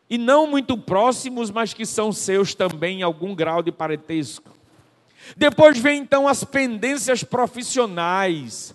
E 0.09 0.19
não 0.19 0.47
muito 0.47 0.78
próximos, 0.78 1.50
mas 1.50 1.75
que 1.75 1.85
são 1.85 2.12
seus 2.12 2.55
também 2.55 3.00
em 3.00 3.02
algum 3.02 3.35
grau 3.35 3.62
de 3.62 3.73
parentesco. 3.73 4.57
Depois 5.37 5.78
vem 5.78 6.00
então 6.00 6.28
as 6.28 6.45
pendências 6.45 7.25
profissionais 7.25 8.75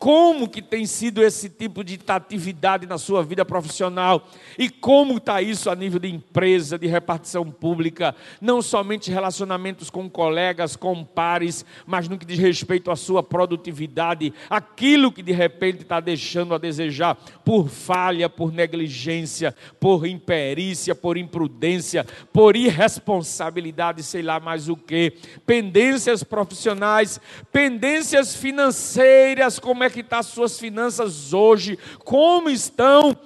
Como 0.00 0.48
que 0.48 0.62
tem 0.62 0.86
sido 0.86 1.22
esse 1.22 1.50
tipo 1.50 1.84
de 1.84 2.00
atividade 2.06 2.86
na 2.86 2.96
sua 2.96 3.22
vida 3.22 3.44
profissional? 3.44 4.26
E 4.58 4.70
como 4.70 5.18
está 5.18 5.42
isso 5.42 5.68
a 5.68 5.74
nível 5.76 6.00
de 6.00 6.08
empresa, 6.08 6.78
de 6.78 6.86
repartição 6.86 7.50
pública? 7.50 8.16
Não 8.40 8.62
somente 8.62 9.10
relacionamentos 9.10 9.90
com 9.90 10.08
colegas, 10.08 10.74
com 10.74 11.04
pares, 11.04 11.66
mas 11.86 12.08
no 12.08 12.16
que 12.16 12.24
diz 12.24 12.38
respeito 12.38 12.90
à 12.90 12.96
sua 12.96 13.22
produtividade, 13.22 14.32
aquilo 14.48 15.12
que 15.12 15.22
de 15.22 15.32
repente 15.32 15.82
está 15.82 16.00
deixando 16.00 16.54
a 16.54 16.58
desejar 16.58 17.16
por 17.44 17.68
falha, 17.68 18.26
por 18.26 18.50
negligência, 18.50 19.54
por 19.78 20.06
imperícia, 20.06 20.94
por 20.94 21.18
imprudência, 21.18 22.06
por 22.32 22.56
irresponsabilidade, 22.56 24.02
sei 24.02 24.22
lá 24.22 24.40
mais 24.40 24.66
o 24.66 24.76
que, 24.76 25.12
pendências 25.44 26.24
profissionais, 26.24 27.20
pendências 27.52 28.34
financeiras, 28.34 29.58
como 29.58 29.84
é 29.84 29.89
que 29.90 30.00
estão 30.00 30.10
tá 30.10 30.18
as 30.18 30.26
suas 30.26 30.58
finanças 30.58 31.32
hoje, 31.32 31.78
como 32.04 32.48
estão 32.48 33.16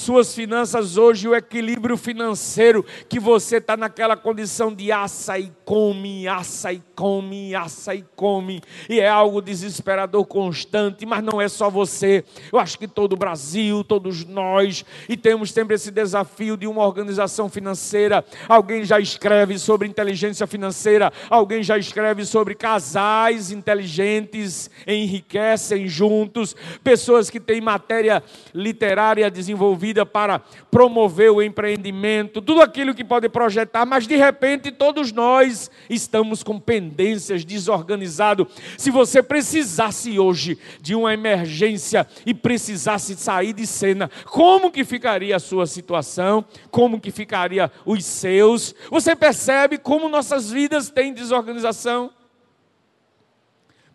suas 0.00 0.34
finanças 0.34 0.96
hoje, 0.96 1.28
o 1.28 1.34
equilíbrio 1.34 1.96
financeiro, 1.96 2.84
que 3.06 3.20
você 3.20 3.58
está 3.58 3.76
naquela 3.76 4.16
condição 4.16 4.74
de 4.74 4.90
aça 4.90 5.38
e 5.38 5.52
come, 5.62 6.26
aça 6.26 6.72
e 6.72 6.82
come, 6.96 7.54
aça 7.54 7.94
e 7.94 8.02
come, 8.16 8.62
e 8.88 8.98
é 8.98 9.08
algo 9.08 9.42
desesperador 9.42 10.24
constante, 10.24 11.04
mas 11.04 11.22
não 11.22 11.40
é 11.40 11.48
só 11.48 11.68
você, 11.68 12.24
eu 12.50 12.58
acho 12.58 12.78
que 12.78 12.88
todo 12.88 13.12
o 13.12 13.16
Brasil, 13.16 13.84
todos 13.84 14.24
nós, 14.24 14.86
e 15.06 15.18
temos 15.18 15.52
sempre 15.52 15.74
esse 15.74 15.90
desafio 15.90 16.56
de 16.56 16.66
uma 16.66 16.84
organização 16.86 17.48
financeira. 17.50 18.24
Alguém 18.48 18.84
já 18.84 18.98
escreve 18.98 19.58
sobre 19.58 19.86
inteligência 19.86 20.46
financeira, 20.46 21.12
alguém 21.28 21.62
já 21.62 21.76
escreve 21.76 22.24
sobre 22.24 22.54
casais 22.54 23.50
inteligentes, 23.50 24.70
enriquecem 24.86 25.86
juntos, 25.86 26.56
pessoas 26.82 27.28
que 27.28 27.38
têm 27.38 27.60
matéria 27.60 28.22
literária 28.54 29.30
desenvolvida 29.30 29.89
vida 29.90 30.06
para 30.06 30.38
promover 30.70 31.32
o 31.32 31.42
empreendimento, 31.42 32.40
tudo 32.40 32.62
aquilo 32.62 32.94
que 32.94 33.02
pode 33.02 33.28
projetar, 33.28 33.84
mas 33.84 34.06
de 34.06 34.14
repente 34.14 34.70
todos 34.70 35.10
nós 35.10 35.68
estamos 35.88 36.44
com 36.44 36.60
pendências, 36.60 37.44
desorganizados. 37.44 38.46
Se 38.78 38.88
você 38.88 39.20
precisasse 39.20 40.16
hoje 40.16 40.56
de 40.80 40.94
uma 40.94 41.12
emergência 41.12 42.06
e 42.24 42.32
precisasse 42.32 43.16
sair 43.16 43.52
de 43.52 43.66
cena, 43.66 44.08
como 44.26 44.70
que 44.70 44.84
ficaria 44.84 45.34
a 45.34 45.40
sua 45.40 45.66
situação? 45.66 46.44
Como 46.70 47.00
que 47.00 47.10
ficaria 47.10 47.70
os 47.84 48.04
seus? 48.04 48.72
Você 48.90 49.16
percebe 49.16 49.76
como 49.76 50.08
nossas 50.08 50.52
vidas 50.52 50.88
têm 50.88 51.12
desorganização? 51.12 52.12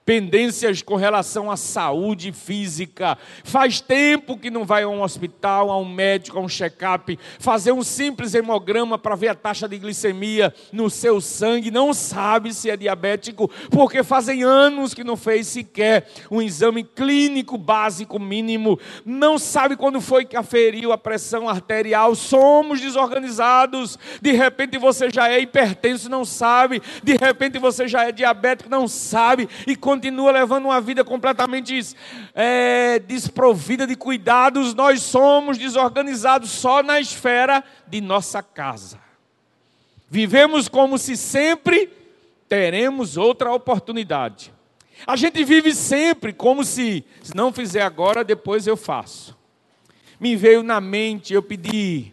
Pendências 0.05 0.81
com 0.83 0.95
relação 0.95 1.50
à 1.50 1.57
saúde 1.57 2.31
física. 2.31 3.17
Faz 3.43 3.81
tempo 3.81 4.38
que 4.38 4.51
não 4.51 4.63
vai 4.63 4.83
a 4.83 4.88
um 4.88 5.01
hospital, 5.01 5.71
a 5.71 5.77
um 5.77 5.85
médico, 5.85 6.38
a 6.38 6.41
um 6.41 6.47
check-up, 6.47 7.17
fazer 7.39 7.71
um 7.71 7.83
simples 7.83 8.35
hemograma 8.35 8.97
para 8.97 9.15
ver 9.15 9.29
a 9.29 9.35
taxa 9.35 9.67
de 9.67 9.77
glicemia 9.79 10.53
no 10.71 10.89
seu 10.89 11.19
sangue, 11.19 11.71
não 11.71 11.93
sabe 11.93 12.53
se 12.53 12.69
é 12.69 12.77
diabético, 12.77 13.50
porque 13.71 14.03
fazem 14.03 14.43
anos 14.43 14.93
que 14.93 15.03
não 15.03 15.17
fez 15.17 15.47
sequer 15.47 16.07
um 16.29 16.41
exame 16.41 16.83
clínico 16.83 17.57
básico 17.57 18.19
mínimo, 18.19 18.79
não 19.03 19.39
sabe 19.39 19.75
quando 19.75 20.00
foi 20.00 20.24
que 20.25 20.38
aferiu 20.38 20.91
a 20.91 20.97
pressão 20.97 21.50
arterial. 21.50 22.13
Somos 22.13 22.79
desorganizados. 22.79 23.97
De 24.21 24.31
repente 24.31 24.77
você 24.77 25.09
já 25.09 25.29
é 25.29 25.39
hipertenso, 25.39 26.09
não 26.09 26.24
sabe. 26.24 26.81
De 27.03 27.15
repente 27.15 27.57
você 27.57 27.88
já 27.88 28.03
é 28.07 28.12
diabético, 28.12 28.69
não 28.69 28.88
sabe. 28.88 29.50
E 29.65 29.75
quando 29.75 29.94
continua 29.95 30.29
levando 30.29 30.65
uma 30.65 30.81
vida 30.81 31.05
completamente 31.05 31.95
é, 32.33 32.99
desprovida 32.99 33.87
de 33.87 33.95
cuidados, 33.95 34.73
nós 34.73 35.01
somos 35.01 35.57
desorganizados 35.57 36.51
só 36.51 36.83
na 36.83 36.99
esfera 36.99 37.63
de 37.87 38.01
nossa 38.01 38.43
casa. 38.43 38.99
Vivemos 40.10 40.67
como 40.67 40.97
se 40.97 41.15
sempre 41.15 41.89
teremos 42.49 43.15
outra 43.15 43.53
oportunidade. 43.53 44.53
A 45.08 45.15
gente 45.15 45.41
vive 45.45 45.73
sempre 45.73 46.34
como 46.34 46.65
se, 46.65 47.05
se 47.23 47.34
não 47.34 47.53
fizer 47.53 47.81
agora, 47.81 48.21
depois 48.21 48.67
eu 48.67 48.75
faço. 48.75 49.36
Me 50.19 50.36
veio 50.36 50.62
na 50.62 50.81
mente, 50.81 51.34
eu 51.34 51.41
pedi 51.41 52.12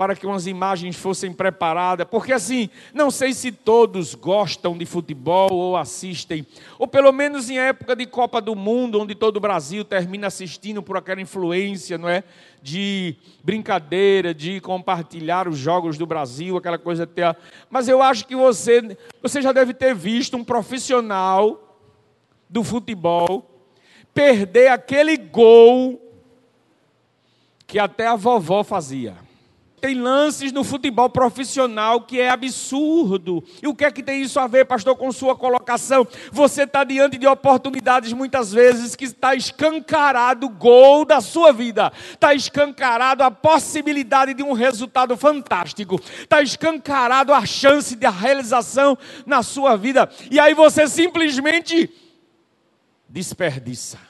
para 0.00 0.16
que 0.16 0.26
umas 0.26 0.46
imagens 0.46 0.96
fossem 0.96 1.30
preparadas, 1.30 2.06
porque 2.10 2.32
assim, 2.32 2.70
não 2.94 3.10
sei 3.10 3.34
se 3.34 3.52
todos 3.52 4.14
gostam 4.14 4.78
de 4.78 4.86
futebol 4.86 5.52
ou 5.52 5.76
assistem, 5.76 6.46
ou 6.78 6.88
pelo 6.88 7.12
menos 7.12 7.50
em 7.50 7.58
época 7.58 7.94
de 7.94 8.06
Copa 8.06 8.40
do 8.40 8.56
Mundo, 8.56 8.98
onde 8.98 9.14
todo 9.14 9.36
o 9.36 9.40
Brasil 9.40 9.84
termina 9.84 10.28
assistindo 10.28 10.82
por 10.82 10.96
aquela 10.96 11.20
influência, 11.20 11.98
não 11.98 12.08
é? 12.08 12.24
De 12.62 13.14
brincadeira, 13.44 14.32
de 14.32 14.58
compartilhar 14.62 15.46
os 15.46 15.58
jogos 15.58 15.98
do 15.98 16.06
Brasil, 16.06 16.56
aquela 16.56 16.78
coisa 16.78 17.04
até. 17.04 17.36
Mas 17.68 17.86
eu 17.86 18.00
acho 18.02 18.26
que 18.26 18.34
você, 18.34 18.96
você 19.20 19.42
já 19.42 19.52
deve 19.52 19.74
ter 19.74 19.94
visto 19.94 20.34
um 20.34 20.42
profissional 20.42 21.76
do 22.48 22.64
futebol 22.64 23.50
perder 24.14 24.68
aquele 24.68 25.18
gol 25.18 26.00
que 27.66 27.78
até 27.78 28.06
a 28.06 28.16
vovó 28.16 28.64
fazia. 28.64 29.19
Tem 29.80 29.94
lances 29.94 30.52
no 30.52 30.62
futebol 30.62 31.08
profissional 31.08 32.02
que 32.02 32.20
é 32.20 32.28
absurdo. 32.28 33.42
E 33.62 33.66
o 33.66 33.74
que 33.74 33.84
é 33.84 33.90
que 33.90 34.02
tem 34.02 34.20
isso 34.20 34.38
a 34.38 34.46
ver, 34.46 34.66
pastor, 34.66 34.94
com 34.96 35.10
sua 35.10 35.34
colocação? 35.34 36.06
Você 36.30 36.64
está 36.64 36.84
diante 36.84 37.16
de 37.16 37.26
oportunidades 37.26 38.12
muitas 38.12 38.52
vezes 38.52 38.94
que 38.94 39.04
está 39.04 39.34
escancarado 39.34 40.46
o 40.46 40.50
gol 40.50 41.04
da 41.04 41.20
sua 41.20 41.52
vida, 41.52 41.92
está 42.12 42.34
escancarado 42.34 43.22
a 43.22 43.30
possibilidade 43.30 44.34
de 44.34 44.42
um 44.42 44.52
resultado 44.52 45.16
fantástico, 45.16 46.00
está 46.20 46.42
escancarado 46.42 47.32
a 47.32 47.46
chance 47.46 47.96
de 47.96 48.06
realização 48.08 48.98
na 49.24 49.42
sua 49.42 49.76
vida, 49.76 50.10
e 50.30 50.38
aí 50.38 50.54
você 50.54 50.86
simplesmente 50.86 51.90
desperdiça 53.08 54.09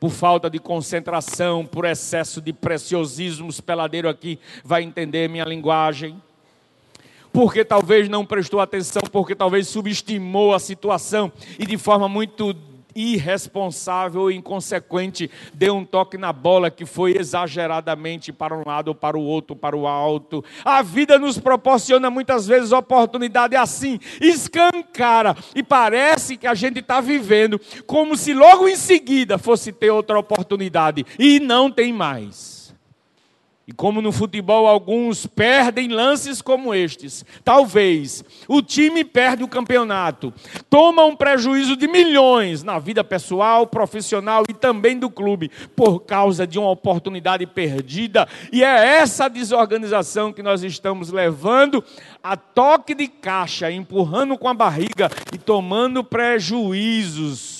por 0.00 0.10
falta 0.10 0.48
de 0.48 0.58
concentração, 0.58 1.66
por 1.66 1.84
excesso 1.84 2.40
de 2.40 2.52
preciosismos, 2.52 3.60
peladeiro 3.60 4.08
aqui 4.08 4.38
vai 4.64 4.82
entender 4.82 5.28
minha 5.28 5.44
linguagem. 5.44 6.20
Porque 7.32 7.64
talvez 7.64 8.08
não 8.08 8.24
prestou 8.24 8.60
atenção, 8.60 9.02
porque 9.12 9.34
talvez 9.34 9.68
subestimou 9.68 10.54
a 10.54 10.58
situação 10.58 11.30
e 11.58 11.66
de 11.66 11.76
forma 11.76 12.08
muito 12.08 12.54
irresponsável 12.94 14.30
e 14.30 14.36
inconsequente, 14.36 15.30
deu 15.54 15.76
um 15.76 15.84
toque 15.84 16.18
na 16.18 16.32
bola 16.32 16.70
que 16.70 16.84
foi 16.84 17.16
exageradamente 17.16 18.32
para 18.32 18.56
um 18.56 18.62
lado 18.66 18.94
para 18.94 19.16
o 19.16 19.22
outro, 19.22 19.54
para 19.54 19.76
o 19.76 19.86
alto. 19.86 20.44
A 20.64 20.82
vida 20.82 21.18
nos 21.18 21.38
proporciona 21.38 22.10
muitas 22.10 22.46
vezes 22.46 22.72
oportunidade 22.72 23.56
assim, 23.56 23.98
escancara, 24.20 25.36
e 25.54 25.62
parece 25.62 26.36
que 26.36 26.46
a 26.46 26.54
gente 26.54 26.80
está 26.80 27.00
vivendo 27.00 27.60
como 27.86 28.16
se 28.16 28.34
logo 28.34 28.68
em 28.68 28.76
seguida 28.76 29.38
fosse 29.38 29.72
ter 29.72 29.90
outra 29.90 30.18
oportunidade, 30.18 31.04
e 31.18 31.40
não 31.40 31.70
tem 31.70 31.92
mais. 31.92 32.57
E 33.68 33.72
como 33.72 34.00
no 34.00 34.10
futebol 34.10 34.66
alguns 34.66 35.26
perdem 35.26 35.88
lances 35.88 36.40
como 36.40 36.74
estes, 36.74 37.22
talvez 37.44 38.24
o 38.48 38.62
time 38.62 39.04
perde 39.04 39.44
o 39.44 39.48
campeonato, 39.48 40.32
toma 40.70 41.04
um 41.04 41.14
prejuízo 41.14 41.76
de 41.76 41.86
milhões 41.86 42.62
na 42.62 42.78
vida 42.78 43.04
pessoal, 43.04 43.66
profissional 43.66 44.44
e 44.48 44.54
também 44.54 44.98
do 44.98 45.10
clube, 45.10 45.50
por 45.76 46.00
causa 46.00 46.46
de 46.46 46.58
uma 46.58 46.70
oportunidade 46.70 47.46
perdida. 47.46 48.26
E 48.50 48.64
é 48.64 49.00
essa 49.00 49.28
desorganização 49.28 50.32
que 50.32 50.42
nós 50.42 50.62
estamos 50.62 51.12
levando 51.12 51.84
a 52.22 52.38
toque 52.38 52.94
de 52.94 53.06
caixa, 53.06 53.70
empurrando 53.70 54.38
com 54.38 54.48
a 54.48 54.54
barriga 54.54 55.10
e 55.30 55.36
tomando 55.36 56.02
prejuízos 56.02 57.57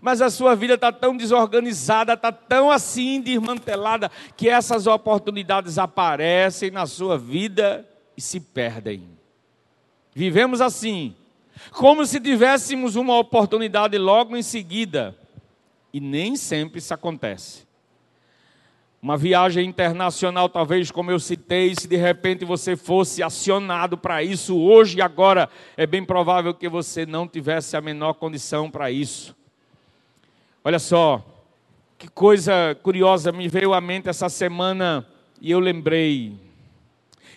mas 0.00 0.20
a 0.20 0.30
sua 0.30 0.54
vida 0.54 0.74
está 0.74 0.92
tão 0.92 1.16
desorganizada, 1.16 2.14
está 2.14 2.32
tão 2.32 2.70
assim 2.70 3.20
desmantelada, 3.20 4.10
que 4.36 4.48
essas 4.48 4.86
oportunidades 4.86 5.78
aparecem 5.78 6.70
na 6.70 6.86
sua 6.86 7.18
vida 7.18 7.88
e 8.16 8.20
se 8.20 8.40
perdem. 8.40 9.08
Vivemos 10.14 10.60
assim, 10.60 11.14
como 11.72 12.04
se 12.04 12.20
tivéssemos 12.20 12.96
uma 12.96 13.18
oportunidade 13.18 13.96
logo 13.98 14.36
em 14.36 14.42
seguida, 14.42 15.16
e 15.92 16.00
nem 16.00 16.36
sempre 16.36 16.78
isso 16.78 16.92
acontece. 16.92 17.68
Uma 19.00 19.16
viagem 19.16 19.64
internacional, 19.64 20.48
talvez, 20.48 20.90
como 20.90 21.12
eu 21.12 21.20
citei, 21.20 21.72
se 21.72 21.86
de 21.86 21.94
repente 21.94 22.44
você 22.44 22.76
fosse 22.76 23.22
acionado 23.22 23.96
para 23.96 24.24
isso 24.24 24.58
hoje 24.58 24.98
e 24.98 25.02
agora, 25.02 25.48
é 25.76 25.86
bem 25.86 26.04
provável 26.04 26.52
que 26.52 26.68
você 26.68 27.06
não 27.06 27.28
tivesse 27.28 27.76
a 27.76 27.80
menor 27.80 28.14
condição 28.14 28.68
para 28.68 28.90
isso. 28.90 29.37
Olha 30.68 30.78
só, 30.78 31.24
que 31.96 32.08
coisa 32.08 32.78
curiosa 32.82 33.32
me 33.32 33.48
veio 33.48 33.72
à 33.72 33.80
mente 33.80 34.06
essa 34.10 34.28
semana 34.28 35.08
e 35.40 35.50
eu 35.50 35.58
lembrei. 35.60 36.38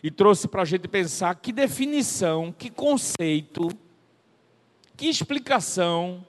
E 0.03 0.11
trouxe 0.11 0.49
para 0.49 0.63
a 0.63 0.65
gente 0.65 0.85
pensar 0.85 1.33
que 1.35 1.53
definição, 1.53 2.51
que 2.51 2.69
conceito, 2.69 3.69
que 4.97 5.07
explicação 5.07 6.25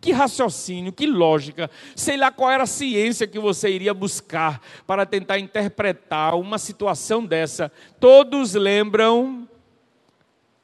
Que 0.00 0.12
raciocínio, 0.12 0.94
que 0.94 1.06
lógica, 1.06 1.70
sei 1.94 2.16
lá 2.16 2.30
qual 2.30 2.50
era 2.50 2.62
a 2.62 2.66
ciência 2.66 3.26
que 3.26 3.38
você 3.38 3.68
iria 3.68 3.92
buscar 3.92 4.62
para 4.86 5.04
tentar 5.04 5.38
interpretar 5.38 6.34
uma 6.36 6.56
situação 6.56 7.22
dessa. 7.22 7.70
Todos 8.00 8.54
lembram 8.54 9.46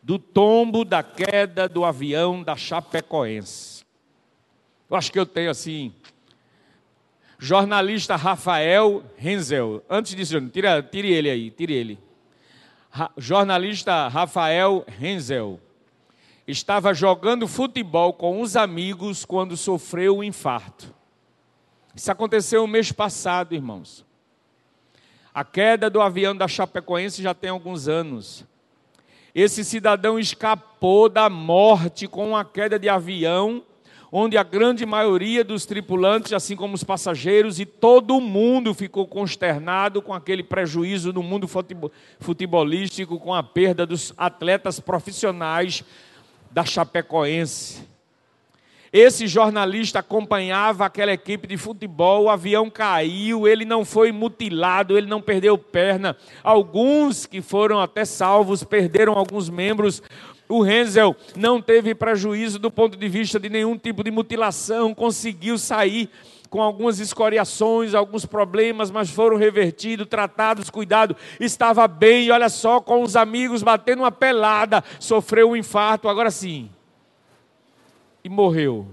do 0.03 0.19
tombo, 0.19 0.87
da 0.87 1.03
queda 1.03 1.69
do 1.69 1.85
avião 1.85 2.43
da 2.43 2.57
Chapecoense. 2.57 3.72
Eu 4.93 4.99
acho 4.99 5.11
que 5.11 5.19
eu 5.19 5.25
tenho 5.25 5.51
assim. 5.51 5.91
Jornalista 7.39 8.15
Rafael 8.15 9.03
Renzel. 9.17 9.83
Antes 9.89 10.15
disso, 10.15 10.39
tira, 10.51 10.83
tire 10.83 11.11
ele 11.11 11.31
aí, 11.31 11.51
tire 11.51 11.73
ele. 11.73 11.99
Ra 12.91 13.11
jornalista 13.17 14.07
Rafael 14.09 14.85
Renzel 14.87 15.59
estava 16.47 16.93
jogando 16.93 17.49
futebol 17.49 18.13
com 18.13 18.43
os 18.43 18.55
amigos 18.55 19.25
quando 19.25 19.57
sofreu 19.57 20.19
um 20.19 20.23
infarto. 20.23 20.95
Isso 21.97 22.13
aconteceu 22.13 22.63
o 22.63 22.69
mês 22.69 22.93
passado, 22.93 23.55
irmãos. 23.55 24.05
A 25.33 25.43
queda 25.43 25.89
do 25.89 26.03
avião 26.03 26.37
da 26.37 26.47
Chapecoense 26.47 27.23
já 27.23 27.33
tem 27.33 27.49
alguns 27.49 27.89
anos. 27.89 28.45
Esse 29.35 29.65
cidadão 29.65 30.19
escapou 30.19 31.09
da 31.09 31.31
morte 31.31 32.07
com 32.07 32.37
a 32.37 32.45
queda 32.45 32.79
de 32.79 32.91
avião, 32.91 33.65
onde 34.15 34.37
a 34.37 34.43
grande 34.43 34.85
maioria 34.85 35.43
dos 35.43 35.65
tripulantes, 35.65 36.35
assim 36.35 36.55
como 36.55 36.75
os 36.75 36.85
passageiros 36.85 37.59
e 37.59 37.65
todo 37.65 38.21
mundo 38.21 38.75
ficou 38.75 39.07
consternado 39.07 40.03
com 40.03 40.13
aquele 40.13 40.43
prejuízo 40.43 41.15
no 41.15 41.23
mundo 41.23 41.49
futebolístico, 42.21 43.19
com 43.19 43.33
a 43.33 43.43
perda 43.43 43.87
dos 43.87 44.13
atletas 44.19 44.79
profissionais 44.79 45.83
da 46.51 46.63
Chapecoense. 46.63 47.91
Esse 48.93 49.27
jornalista 49.27 50.01
acompanhava 50.01 50.85
aquela 50.85 51.15
equipe 51.15 51.49
de 51.49 51.57
futebol, 51.57 52.25
o 52.25 52.29
avião 52.29 52.69
caiu, 52.69 53.49
ele 53.49 53.65
não 53.65 53.87
foi 53.87 54.13
mutilado, 54.13 54.99
ele 54.99 55.07
não 55.07 55.23
perdeu 55.23 55.57
perna. 55.57 56.15
Alguns 56.45 57.25
que 57.25 57.41
foram 57.41 57.81
até 57.81 58.05
salvos 58.05 58.63
perderam 58.63 59.15
alguns 59.15 59.49
membros. 59.49 60.03
O 60.53 60.61
Renzel 60.61 61.17
não 61.35 61.63
teve 61.63 61.95
prejuízo 61.95 62.59
do 62.59 62.71
ponto 62.71 62.95
de 62.95 63.09
vista 63.09 63.41
de 63.41 63.49
nenhum 63.49 63.79
tipo 63.79 64.05
de 64.05 64.11
mutilação, 64.11 64.95
conseguiu 64.95 65.57
sair 65.57 66.11
com 66.51 66.61
algumas 66.61 67.01
escoriações, 67.01 67.95
alguns 67.95 68.27
problemas, 68.27 68.91
mas 68.91 69.09
foram 69.09 69.39
revertidos, 69.39 70.07
tratados, 70.07 70.69
cuidados, 70.69 71.17
estava 71.41 71.89
bem, 71.89 72.31
olha 72.31 72.51
só, 72.51 72.81
com 72.81 73.03
os 73.03 73.17
amigos 73.17 73.63
batendo 73.63 74.01
uma 74.01 74.13
pelada, 74.13 74.85
sofreu 75.01 75.53
um 75.53 75.57
infarto, 75.57 76.07
agora 76.07 76.31
sim. 76.31 76.69
E 78.23 78.29
morreu. 78.29 78.87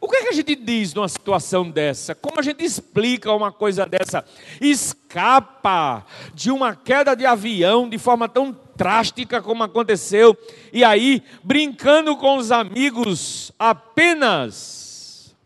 O 0.00 0.08
que, 0.08 0.16
é 0.16 0.22
que 0.22 0.28
a 0.28 0.32
gente 0.32 0.56
diz 0.56 0.92
numa 0.92 1.08
situação 1.08 1.70
dessa? 1.70 2.16
Como 2.16 2.40
a 2.40 2.42
gente 2.42 2.64
explica 2.64 3.32
uma 3.32 3.52
coisa 3.52 3.86
dessa? 3.86 4.24
Escapa 4.60 6.04
de 6.34 6.50
uma 6.50 6.74
queda 6.74 7.14
de 7.14 7.24
avião 7.24 7.88
de 7.88 7.98
forma 7.98 8.28
tão 8.28 8.52
drástica 8.78 9.42
como 9.42 9.64
aconteceu, 9.64 10.38
e 10.72 10.84
aí, 10.84 11.20
brincando 11.42 12.16
com 12.16 12.36
os 12.36 12.52
amigos, 12.52 13.50
apenas 13.58 15.36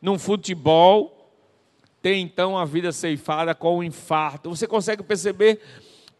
num 0.00 0.16
futebol, 0.16 1.28
tem 2.00 2.22
então 2.22 2.56
a 2.56 2.64
vida 2.64 2.92
ceifada 2.92 3.52
com 3.52 3.78
o 3.78 3.84
infarto. 3.84 4.48
Você 4.50 4.66
consegue 4.66 5.02
perceber 5.02 5.60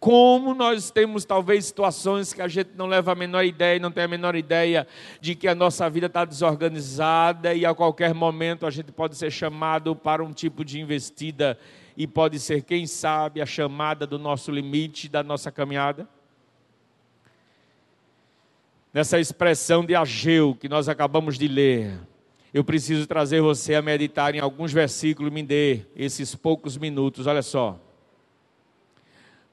como 0.00 0.52
nós 0.52 0.90
temos 0.90 1.24
talvez 1.24 1.66
situações 1.66 2.32
que 2.32 2.42
a 2.42 2.48
gente 2.48 2.70
não 2.76 2.86
leva 2.86 3.12
a 3.12 3.14
menor 3.14 3.44
ideia, 3.44 3.78
não 3.78 3.92
tem 3.92 4.02
a 4.02 4.08
menor 4.08 4.34
ideia 4.34 4.84
de 5.20 5.36
que 5.36 5.46
a 5.46 5.54
nossa 5.54 5.88
vida 5.88 6.06
está 6.06 6.24
desorganizada 6.24 7.54
e 7.54 7.64
a 7.64 7.72
qualquer 7.72 8.12
momento 8.12 8.66
a 8.66 8.70
gente 8.70 8.90
pode 8.90 9.16
ser 9.16 9.30
chamado 9.30 9.94
para 9.94 10.24
um 10.24 10.32
tipo 10.32 10.64
de 10.64 10.80
investida 10.80 11.56
e 11.96 12.04
pode 12.04 12.40
ser, 12.40 12.62
quem 12.62 12.84
sabe, 12.84 13.40
a 13.40 13.46
chamada 13.46 14.04
do 14.04 14.18
nosso 14.18 14.50
limite 14.50 15.08
da 15.08 15.22
nossa 15.22 15.52
caminhada? 15.52 16.08
Nessa 18.92 19.18
expressão 19.18 19.86
de 19.86 19.94
Ageu 19.94 20.54
que 20.54 20.68
nós 20.68 20.86
acabamos 20.86 21.38
de 21.38 21.48
ler, 21.48 21.98
eu 22.52 22.62
preciso 22.62 23.06
trazer 23.06 23.40
você 23.40 23.74
a 23.74 23.80
meditar 23.80 24.34
em 24.34 24.38
alguns 24.38 24.70
versículos, 24.70 25.32
me 25.32 25.42
dê 25.42 25.86
esses 25.96 26.34
poucos 26.34 26.76
minutos, 26.76 27.26
olha 27.26 27.40
só. 27.40 27.78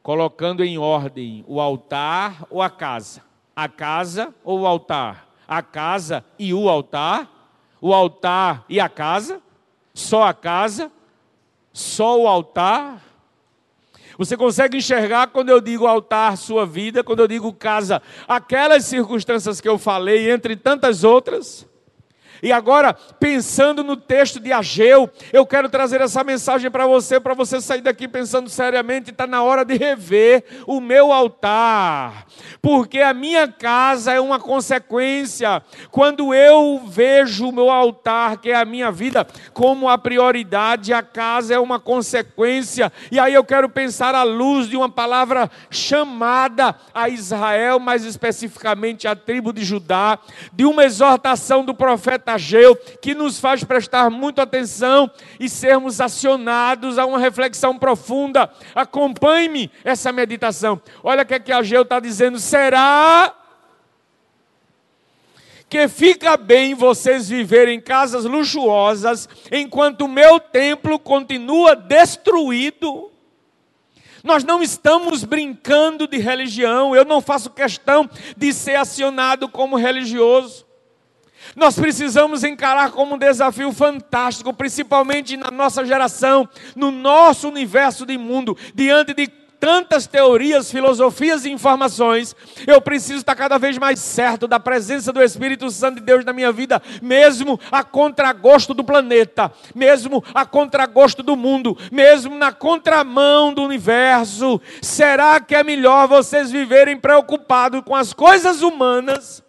Colocando 0.04 0.62
em 0.62 0.78
ordem 0.78 1.46
o 1.48 1.62
altar 1.62 2.46
ou 2.50 2.62
a 2.62 2.70
casa? 2.70 3.24
A 3.56 3.70
casa 3.70 4.36
ou 4.44 4.62
o 4.62 4.68
altar? 4.68 5.30
A 5.48 5.62
casa 5.62 6.26
e 6.38 6.54
o 6.54 6.68
altar? 6.68 7.56
O 7.80 7.94
altar 7.94 8.66
e 8.68 8.78
a 8.78 8.90
casa? 8.90 9.42
Só 9.94 10.24
a 10.24 10.34
casa? 10.34 10.92
Só 11.72 12.20
o 12.20 12.28
altar? 12.28 13.02
Você 14.20 14.36
consegue 14.36 14.76
enxergar 14.76 15.28
quando 15.28 15.48
eu 15.48 15.62
digo 15.62 15.88
altar, 15.88 16.36
sua 16.36 16.66
vida, 16.66 17.02
quando 17.02 17.22
eu 17.22 17.28
digo 17.28 17.54
casa, 17.54 18.02
aquelas 18.28 18.84
circunstâncias 18.84 19.62
que 19.62 19.70
eu 19.70 19.78
falei, 19.78 20.30
entre 20.30 20.58
tantas 20.58 21.06
outras? 21.06 21.66
E 22.42 22.52
agora, 22.52 22.94
pensando 23.20 23.84
no 23.84 23.98
texto 23.98 24.40
de 24.40 24.52
Ageu, 24.52 25.10
eu 25.34 25.46
quero 25.46 25.70
trazer 25.70 26.02
essa 26.02 26.24
mensagem 26.24 26.72
para 26.72 26.88
você, 26.88 27.20
para 27.20 27.34
você 27.34 27.60
sair 27.60 27.82
daqui 27.82 28.08
pensando 28.08 28.50
seriamente, 28.50 29.12
está 29.12 29.28
na 29.28 29.44
hora 29.44 29.66
de 29.66 29.76
rever 29.76 30.44
o 30.66 30.80
meu 30.80 31.12
altar, 31.12 32.26
porque 32.62 33.00
a 33.00 33.14
minha 33.14 33.48
casa 33.48 34.14
é 34.14 34.20
uma 34.20 34.40
consequência. 34.40 35.62
Quando 35.92 36.34
eu 36.34 36.82
vejo 36.86 37.50
o 37.50 37.52
meu 37.52 37.70
altar, 37.70 38.38
que 38.38 38.52
é 38.52 38.56
a 38.56 38.66
minha 38.66 38.92
vida, 38.92 39.28
como 39.54 39.90
a 39.90 39.98
prioridade, 39.98 40.94
a 40.94 41.02
casa 41.02 41.54
é 41.54 41.60
uma 41.60 41.80
consequência. 41.80 42.92
E 43.12 43.20
aí 43.20 43.34
eu 43.34 43.44
quero 43.44 43.70
pensar 43.70 44.16
à 44.16 44.24
luz 44.24 44.68
de 44.68 44.78
uma 44.78 44.90
palavra 44.90 45.50
chamada 45.70 46.76
a 46.94 47.10
Israel, 47.10 47.80
mais 47.80 48.06
especificamente 48.06 49.08
a 49.08 49.16
tribo 49.16 49.52
de 49.52 49.64
Judá, 49.64 50.20
de 50.54 50.66
uma 50.66 50.86
exortação 50.86 51.64
do 51.64 51.74
profeta 51.74 52.29
Ageu, 52.34 52.76
que 52.76 53.14
nos 53.14 53.40
faz 53.40 53.64
prestar 53.64 54.10
muita 54.10 54.44
atenção 54.44 55.10
e 55.40 55.50
sermos 55.50 56.00
acionados 56.00 56.98
a 56.98 57.06
uma 57.06 57.20
reflexão 57.20 57.78
profunda. 57.78 58.52
Acompanhe-me 58.74 59.72
essa 59.84 60.12
meditação. 60.12 60.82
Olha 61.04 61.24
o 61.24 61.26
que, 61.26 61.34
é 61.34 61.40
que 61.40 61.52
Ageu 61.52 61.84
está 61.84 62.00
dizendo: 62.00 62.40
será 62.40 63.34
que 65.70 65.88
fica 65.88 66.36
bem 66.36 66.74
vocês 66.74 67.30
viverem 67.30 67.78
em 67.78 67.82
casas 67.82 68.26
luxuosas 68.26 69.30
enquanto 69.52 70.02
o 70.02 70.08
meu 70.08 70.40
templo 70.40 70.98
continua 70.98 71.76
destruído? 71.76 73.12
Nós 74.24 74.44
não 74.44 74.62
estamos 74.62 75.24
brincando 75.24 76.08
de 76.08 76.18
religião, 76.18 76.96
eu 76.96 77.06
não 77.06 77.22
faço 77.22 77.50
questão 77.50 78.10
de 78.36 78.52
ser 78.54 78.76
acionado 78.76 79.48
como 79.48 79.78
religioso. 79.78 80.69
Nós 81.56 81.76
precisamos 81.76 82.44
encarar 82.44 82.92
como 82.92 83.16
um 83.16 83.18
desafio 83.18 83.72
fantástico, 83.72 84.54
principalmente 84.54 85.38
na 85.38 85.52
nossa 85.52 85.86
geração, 85.86 86.48
no 86.76 86.92
nosso 86.92 87.48
universo 87.48 88.06
de 88.06 88.18
mundo, 88.18 88.58
diante 88.74 89.14
de 89.14 89.28
tantas 89.60 90.08
teorias, 90.08 90.72
filosofias 90.72 91.44
e 91.44 91.52
informações, 91.52 92.36
eu 92.66 92.80
preciso 92.80 93.20
estar 93.20 93.36
cada 93.36 93.58
vez 93.58 93.78
mais 93.78 94.00
certo 94.00 94.48
da 94.48 94.60
presença 94.60 95.12
do 95.12 95.22
Espírito 95.22 95.70
Santo 95.70 95.96
de 95.96 96.02
Deus 96.02 96.24
na 96.24 96.32
minha 96.32 96.52
vida, 96.52 96.82
mesmo 97.02 97.60
a 97.72 97.84
contragosto 97.84 98.74
do 98.74 98.84
planeta, 98.84 99.52
mesmo 99.76 100.24
a 100.34 100.46
contragosto 100.46 101.22
do 101.22 101.36
mundo, 101.36 101.78
mesmo 101.92 102.36
na 102.36 102.52
contramão 102.52 103.54
do 103.54 103.64
universo. 103.64 104.62
Será 104.82 105.40
que 105.40 105.56
é 105.56 105.64
melhor 105.64 106.08
vocês 106.08 106.50
viverem 106.50 106.98
preocupados 106.98 107.82
com 107.82 107.96
as 107.96 108.14
coisas 108.14 108.62
humanas? 108.62 109.44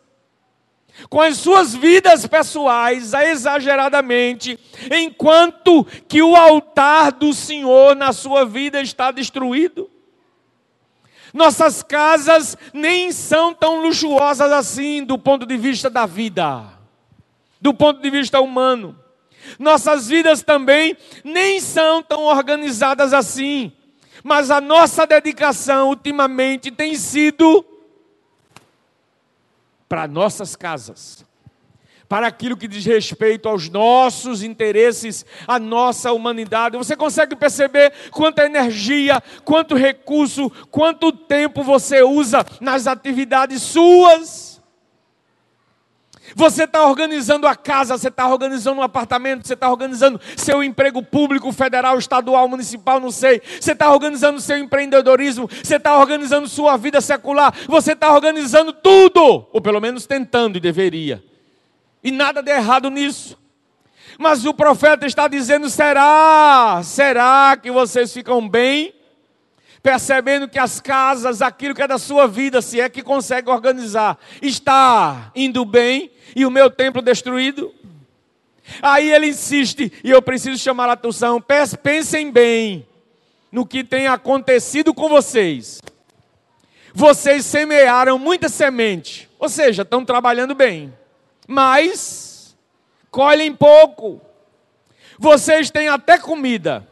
Com 1.09 1.21
as 1.21 1.37
suas 1.37 1.75
vidas 1.75 2.27
pessoais 2.27 3.13
exageradamente, 3.15 4.59
enquanto 4.91 5.85
que 6.09 6.23
o 6.23 6.37
altar 6.37 7.13
do 7.13 7.33
Senhor 7.33 7.97
na 7.97 8.13
sua 8.13 8.45
vida 8.45 8.81
está 8.81 9.11
destruído. 9.11 9.91
Nossas 11.33 11.83
casas 11.83 12.57
nem 12.73 13.13
são 13.13 13.55
tão 13.55 13.81
luxuosas 13.83 14.51
assim 14.51 15.05
do 15.05 15.17
ponto 15.17 15.47
de 15.47 15.57
vista 15.57 15.89
da 15.89 16.05
vida, 16.05 16.65
do 17.61 17.73
ponto 17.73 18.01
de 18.01 18.11
vista 18.11 18.41
humano. 18.41 18.99
Nossas 19.59 20.09
vidas 20.09 20.43
também 20.43 20.97
nem 21.25 21.61
são 21.61 22.03
tão 22.03 22.25
organizadas 22.25 23.13
assim, 23.13 23.73
mas 24.23 24.51
a 24.51 24.61
nossa 24.61 25.07
dedicação 25.07 25.89
ultimamente 25.89 26.71
tem 26.71 26.95
sido 26.95 27.65
para 29.91 30.07
nossas 30.07 30.55
casas, 30.55 31.27
para 32.09 32.29
aquilo 32.29 32.57
que 32.57 32.69
diz 32.69 32.87
respeito 32.87 33.49
aos 33.49 33.69
nossos 33.69 34.41
interesses, 34.41 35.27
à 35.49 35.59
nossa 35.59 36.13
humanidade. 36.13 36.77
Você 36.77 36.95
consegue 36.95 37.35
perceber 37.35 37.93
quanta 38.13 38.47
energia, 38.47 39.21
quanto 39.45 39.75
recurso, 39.75 40.49
quanto 40.71 41.11
tempo 41.11 41.65
você 41.65 42.05
usa 42.05 42.47
nas 42.61 42.87
atividades 42.87 43.63
suas? 43.63 44.50
Você 46.35 46.65
está 46.65 46.87
organizando 46.87 47.47
a 47.47 47.55
casa, 47.55 47.97
você 47.97 48.09
está 48.09 48.29
organizando 48.29 48.81
um 48.81 48.83
apartamento, 48.83 49.47
você 49.47 49.55
está 49.55 49.71
organizando 49.71 50.21
seu 50.37 50.63
emprego 50.63 51.03
público, 51.03 51.53
federal, 51.53 51.99
estadual, 51.99 52.49
municipal, 52.49 53.01
não 53.01 53.11
sei. 53.11 53.41
Você 53.61 53.73
está 53.73 53.93
organizando 53.93 54.41
seu 54.41 54.59
empreendedorismo, 54.59 55.49
você 55.49 55.77
está 55.77 55.99
organizando 55.99 56.49
sua 56.49 56.77
vida 56.77 57.01
secular, 57.01 57.55
você 57.67 57.93
está 57.93 58.13
organizando 58.13 58.73
tudo, 58.73 59.47
ou 59.53 59.61
pelo 59.61 59.81
menos 59.81 60.07
tentando 60.07 60.57
e 60.57 60.61
deveria. 60.61 61.23
E 62.03 62.11
nada 62.11 62.43
de 62.43 62.51
errado 62.51 62.91
nisso. 62.91 63.39
Mas 64.19 64.45
o 64.45 64.53
profeta 64.53 65.07
está 65.07 65.29
dizendo: 65.29 65.69
será? 65.71 66.81
Será 66.85 67.57
que 67.57 67.71
vocês 67.71 68.13
ficam 68.13 68.47
bem? 68.49 69.00
Percebendo 69.83 70.49
que 70.49 70.59
as 70.59 70.81
casas, 70.81 71.41
aquilo 71.41 71.75
que 71.75 71.83
é 71.83 71.89
da 71.89 71.99
sua 71.99 72.27
vida, 72.27 72.61
se 72.61 72.81
é 72.81 72.89
que 72.89 73.03
consegue 73.03 73.49
organizar, 73.49 74.19
está 74.43 75.31
indo 75.35 75.65
bem 75.65 76.11
e 76.37 76.45
o 76.45 76.51
meu 76.51 76.71
templo 76.71 77.01
destruído. 77.01 77.75
Aí 78.83 79.11
ele 79.11 79.29
insiste, 79.29 79.93
e 80.05 80.11
eu 80.11 80.23
preciso 80.23 80.63
chamar 80.63 80.89
a 80.89 80.93
atenção: 80.93 81.43
pensem 81.83 82.31
bem 82.31 82.87
no 83.51 83.67
que 83.67 83.83
tem 83.83 84.07
acontecido 84.07 84.95
com 84.95 85.09
vocês. 85.09 85.81
Vocês 86.93 87.47
semearam 87.47 88.19
muita 88.19 88.49
semente, 88.49 89.29
ou 89.39 89.49
seja, 89.49 89.83
estão 89.83 90.05
trabalhando 90.05 90.55
bem, 90.55 90.93
mas 91.47 92.57
colhem 93.11 93.55
pouco. 93.55 94.21
Vocês 95.19 95.71
têm 95.71 95.89
até 95.89 96.19
comida, 96.19 96.87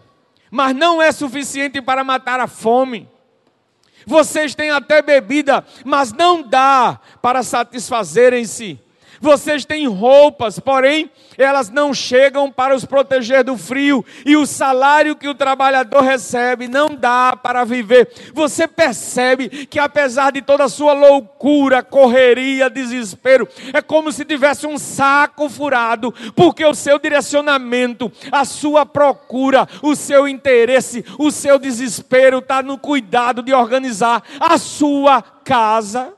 mas 0.50 0.74
não 0.74 1.00
é 1.00 1.12
suficiente 1.12 1.80
para 1.80 2.04
matar 2.04 2.40
a 2.40 2.46
fome. 2.46 3.08
Vocês 4.06 4.54
têm 4.54 4.70
até 4.70 5.02
bebida, 5.02 5.64
mas 5.84 6.12
não 6.12 6.42
dá 6.42 6.98
para 7.20 7.42
satisfazerem-se. 7.42 8.80
Vocês 9.20 9.64
têm 9.64 9.86
roupas, 9.86 10.58
porém 10.58 11.10
elas 11.36 11.70
não 11.70 11.94
chegam 11.94 12.50
para 12.50 12.74
os 12.74 12.84
proteger 12.84 13.44
do 13.44 13.56
frio, 13.56 14.04
e 14.26 14.36
o 14.36 14.44
salário 14.44 15.14
que 15.14 15.28
o 15.28 15.34
trabalhador 15.34 16.02
recebe 16.02 16.66
não 16.66 16.88
dá 16.94 17.36
para 17.36 17.64
viver. 17.64 18.10
Você 18.34 18.66
percebe 18.66 19.48
que 19.66 19.78
apesar 19.78 20.32
de 20.32 20.42
toda 20.42 20.64
a 20.64 20.68
sua 20.68 20.92
loucura, 20.92 21.82
correria, 21.82 22.68
desespero, 22.68 23.48
é 23.72 23.80
como 23.80 24.10
se 24.10 24.24
tivesse 24.24 24.66
um 24.66 24.78
saco 24.78 25.48
furado, 25.48 26.12
porque 26.34 26.64
o 26.64 26.74
seu 26.74 26.98
direcionamento, 26.98 28.10
a 28.32 28.44
sua 28.44 28.84
procura, 28.84 29.68
o 29.82 29.94
seu 29.94 30.26
interesse, 30.26 31.04
o 31.18 31.30
seu 31.30 31.58
desespero 31.58 32.38
está 32.38 32.62
no 32.62 32.78
cuidado 32.78 33.42
de 33.42 33.52
organizar 33.52 34.22
a 34.40 34.58
sua 34.58 35.22
casa. 35.22 36.17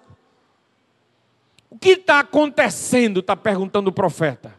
O 1.70 1.78
que 1.78 1.90
está 1.90 2.18
acontecendo? 2.18 3.20
Está 3.20 3.36
perguntando 3.36 3.88
o 3.88 3.92
profeta. 3.92 4.52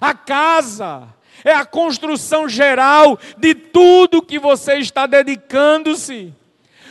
A 0.00 0.12
casa 0.12 1.08
é 1.44 1.52
a 1.52 1.64
construção 1.64 2.48
geral 2.48 3.18
de 3.38 3.54
tudo 3.54 4.20
que 4.20 4.38
você 4.38 4.74
está 4.74 5.06
dedicando-se. 5.06 6.34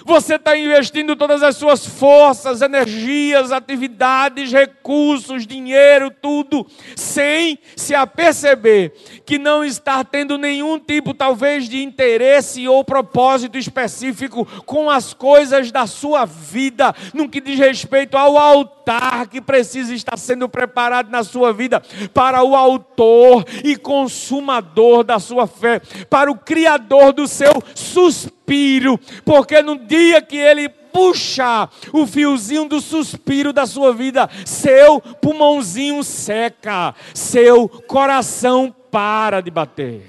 Você 0.06 0.36
está 0.36 0.58
investindo 0.58 1.16
todas 1.16 1.44
as 1.44 1.56
suas 1.56 1.86
forças, 1.86 2.62
energias, 2.62 3.52
atividades, 3.52 4.52
recursos, 4.52 5.46
dinheiro, 5.46 6.12
tudo, 6.12 6.66
sem 6.96 7.60
se 7.76 7.94
aperceber 7.94 8.94
que 9.26 9.38
não 9.38 9.64
está 9.64 10.04
tendo 10.04 10.38
nenhum 10.38 10.80
tipo, 10.80 11.14
talvez, 11.14 11.68
de 11.68 11.84
interesse 11.84 12.68
ou 12.68 12.84
propósito 12.84 13.58
específico 13.58 14.46
com 14.66 14.90
as 14.90 15.14
coisas 15.14 15.72
da 15.72 15.86
sua 15.86 16.26
vida, 16.26 16.96
no 17.14 17.30
que 17.30 17.42
diz 17.42 17.60
respeito 17.60 18.18
ao 18.18 18.38
altar 18.38 19.28
que 19.28 19.40
precisa 19.40 19.94
estar 19.94 20.18
sendo 20.18 20.50
preparado 20.50 21.12
na 21.12 21.24
sua 21.24 21.54
vida 21.54 21.82
para 22.14 22.44
o 22.44 22.56
autor 22.56 23.46
e 23.64 23.76
consumador 23.76 25.04
da 25.04 25.20
sua 25.20 25.46
fé, 25.46 25.80
para 26.10 26.32
o 26.32 26.38
criador 26.38 27.14
do 27.14 27.28
seu 27.28 27.62
suspiro 27.76 28.39
suspiro, 28.50 29.00
porque 29.24 29.62
no 29.62 29.78
dia 29.78 30.22
que 30.22 30.38
ele 30.38 30.68
puxar 30.68 31.72
o 31.94 32.08
fiozinho 32.08 32.68
do 32.68 32.82
suspiro 32.82 33.54
da 33.54 33.68
sua 33.68 33.94
vida, 33.94 34.28
seu 34.46 35.00
pulmãozinho 35.00 36.04
seca, 36.04 36.96
seu 37.14 37.70
coração 37.70 38.74
para 38.90 39.40
de 39.40 39.52
bater. 39.52 40.08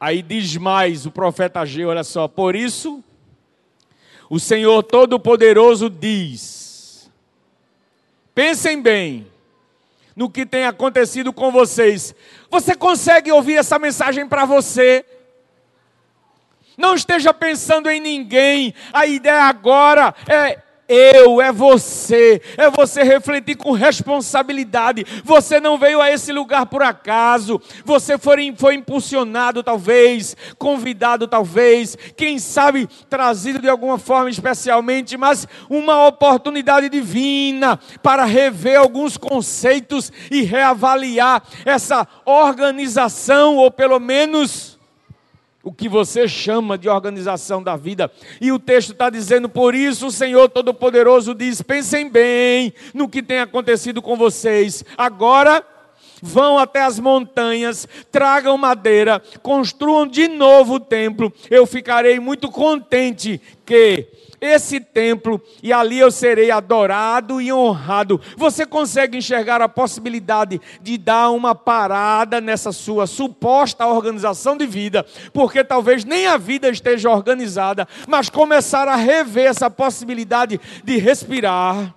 Aí 0.00 0.20
diz 0.20 0.56
mais 0.56 1.06
o 1.06 1.10
profeta 1.10 1.60
Ageu, 1.60 1.88
olha 1.88 2.04
só, 2.04 2.26
por 2.26 2.56
isso 2.56 3.02
o 4.28 4.40
Senhor 4.40 4.82
Todo-Poderoso 4.82 5.88
diz: 5.88 7.08
pensem 8.34 8.82
bem 8.82 9.26
no 10.14 10.28
que 10.28 10.44
tem 10.44 10.64
acontecido 10.64 11.32
com 11.32 11.52
vocês. 11.52 12.14
Você 12.50 12.74
consegue 12.74 13.30
ouvir 13.30 13.56
essa 13.56 13.78
mensagem 13.78 14.26
para 14.26 14.44
você? 14.44 15.04
Não 16.76 16.94
esteja 16.94 17.32
pensando 17.32 17.88
em 17.88 18.00
ninguém. 18.00 18.74
A 18.92 19.06
ideia 19.06 19.44
agora 19.44 20.14
é 20.28 20.58
eu, 20.88 21.40
é 21.40 21.50
você, 21.50 22.40
é 22.56 22.70
você 22.70 23.02
refletir 23.02 23.56
com 23.56 23.72
responsabilidade. 23.72 25.04
Você 25.24 25.60
não 25.60 25.78
veio 25.78 26.00
a 26.00 26.10
esse 26.10 26.32
lugar 26.32 26.66
por 26.66 26.82
acaso, 26.82 27.60
você 27.84 28.16
foi, 28.16 28.54
foi 28.56 28.74
impulsionado, 28.74 29.62
talvez, 29.62 30.36
convidado, 30.58 31.26
talvez, 31.26 31.96
quem 32.16 32.38
sabe 32.38 32.88
trazido 33.08 33.58
de 33.58 33.68
alguma 33.68 33.98
forma 33.98 34.30
especialmente, 34.30 35.16
mas 35.16 35.46
uma 35.68 36.06
oportunidade 36.06 36.88
divina 36.88 37.78
para 38.02 38.24
rever 38.24 38.78
alguns 38.78 39.16
conceitos 39.16 40.12
e 40.30 40.42
reavaliar 40.42 41.42
essa 41.64 42.06
organização, 42.24 43.56
ou 43.56 43.70
pelo 43.70 43.98
menos 43.98 44.75
o 45.66 45.72
que 45.72 45.88
você 45.88 46.28
chama 46.28 46.78
de 46.78 46.88
organização 46.88 47.60
da 47.60 47.74
vida. 47.74 48.08
E 48.40 48.52
o 48.52 48.58
texto 48.58 48.92
está 48.92 49.10
dizendo: 49.10 49.48
por 49.48 49.74
isso 49.74 50.06
o 50.06 50.12
Senhor 50.12 50.48
Todo-Poderoso 50.48 51.34
diz: 51.34 51.60
pensem 51.60 52.08
bem 52.08 52.72
no 52.94 53.08
que 53.08 53.20
tem 53.20 53.40
acontecido 53.40 54.00
com 54.00 54.16
vocês. 54.16 54.84
Agora 54.96 55.66
vão 56.22 56.56
até 56.56 56.82
as 56.82 57.00
montanhas, 57.00 57.88
tragam 58.12 58.56
madeira, 58.56 59.20
construam 59.42 60.06
de 60.06 60.28
novo 60.28 60.74
o 60.74 60.80
templo. 60.80 61.32
Eu 61.50 61.66
ficarei 61.66 62.20
muito 62.20 62.48
contente 62.48 63.40
que 63.64 64.06
esse 64.46 64.80
templo 64.80 65.40
e 65.62 65.72
ali 65.72 65.98
eu 65.98 66.10
serei 66.10 66.50
adorado 66.50 67.40
e 67.40 67.52
honrado. 67.52 68.20
Você 68.36 68.64
consegue 68.64 69.18
enxergar 69.18 69.60
a 69.60 69.68
possibilidade 69.68 70.60
de 70.80 70.96
dar 70.96 71.30
uma 71.30 71.54
parada 71.54 72.40
nessa 72.40 72.72
sua 72.72 73.06
suposta 73.06 73.86
organização 73.86 74.56
de 74.56 74.66
vida, 74.66 75.04
porque 75.32 75.64
talvez 75.64 76.04
nem 76.04 76.26
a 76.26 76.36
vida 76.36 76.68
esteja 76.68 77.10
organizada, 77.10 77.86
mas 78.06 78.30
começar 78.30 78.88
a 78.88 78.96
rever 78.96 79.46
essa 79.46 79.70
possibilidade 79.70 80.60
de 80.84 80.96
respirar 80.96 81.94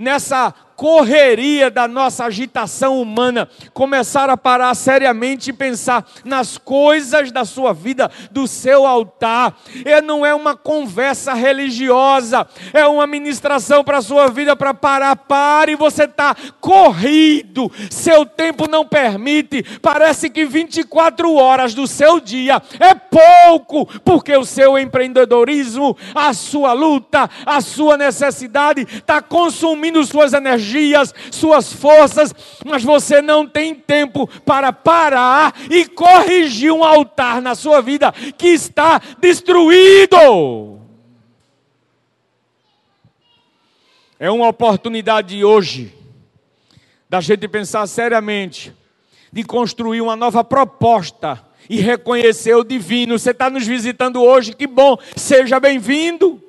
nessa 0.00 0.54
correria 0.80 1.70
da 1.70 1.86
nossa 1.86 2.24
agitação 2.24 3.02
humana, 3.02 3.46
começar 3.74 4.30
a 4.30 4.36
parar 4.36 4.74
seriamente 4.74 5.50
e 5.50 5.52
pensar 5.52 6.06
nas 6.24 6.56
coisas 6.56 7.30
da 7.30 7.44
sua 7.44 7.74
vida, 7.74 8.10
do 8.30 8.48
seu 8.48 8.86
altar. 8.86 9.58
E 9.84 10.00
não 10.00 10.24
é 10.24 10.34
uma 10.34 10.56
conversa 10.56 11.34
religiosa, 11.34 12.48
é 12.72 12.86
uma 12.86 13.06
ministração 13.06 13.84
para 13.84 13.98
a 13.98 14.02
sua 14.02 14.28
vida 14.28 14.56
para 14.56 14.72
parar, 14.72 15.14
pare, 15.16 15.76
você 15.76 16.04
está 16.04 16.34
corrido, 16.62 17.70
seu 17.90 18.24
tempo 18.24 18.66
não 18.66 18.86
permite, 18.86 19.62
parece 19.82 20.30
que 20.30 20.46
24 20.46 21.34
horas 21.34 21.74
do 21.74 21.86
seu 21.86 22.18
dia 22.18 22.54
é 22.78 22.94
pouco, 22.94 23.84
porque 24.00 24.34
o 24.34 24.46
seu 24.46 24.78
empreendedorismo, 24.78 25.94
a 26.14 26.32
sua 26.32 26.72
luta, 26.72 27.28
a 27.44 27.60
sua 27.60 27.98
necessidade 27.98 28.86
está 28.90 29.20
consumindo 29.20 30.02
suas 30.06 30.32
energias 30.32 30.69
energias, 30.70 31.14
suas 31.30 31.72
forças, 31.72 32.34
mas 32.64 32.82
você 32.82 33.20
não 33.20 33.46
tem 33.46 33.74
tempo 33.74 34.26
para 34.44 34.72
parar 34.72 35.54
e 35.70 35.84
corrigir 35.86 36.72
um 36.72 36.84
altar 36.84 37.42
na 37.42 37.54
sua 37.54 37.80
vida 37.80 38.12
que 38.12 38.48
está 38.48 39.00
destruído. 39.18 40.78
É 44.18 44.30
uma 44.30 44.48
oportunidade 44.48 45.42
hoje 45.44 45.94
da 47.08 47.20
gente 47.20 47.48
pensar 47.48 47.86
seriamente, 47.86 48.72
de 49.32 49.42
construir 49.42 50.00
uma 50.00 50.14
nova 50.14 50.44
proposta 50.44 51.44
e 51.68 51.80
reconhecer 51.80 52.54
o 52.54 52.62
divino. 52.62 53.18
Você 53.18 53.30
está 53.30 53.50
nos 53.50 53.66
visitando 53.66 54.22
hoje, 54.22 54.54
que 54.54 54.66
bom, 54.66 54.96
seja 55.16 55.58
bem-vindo. 55.58 56.39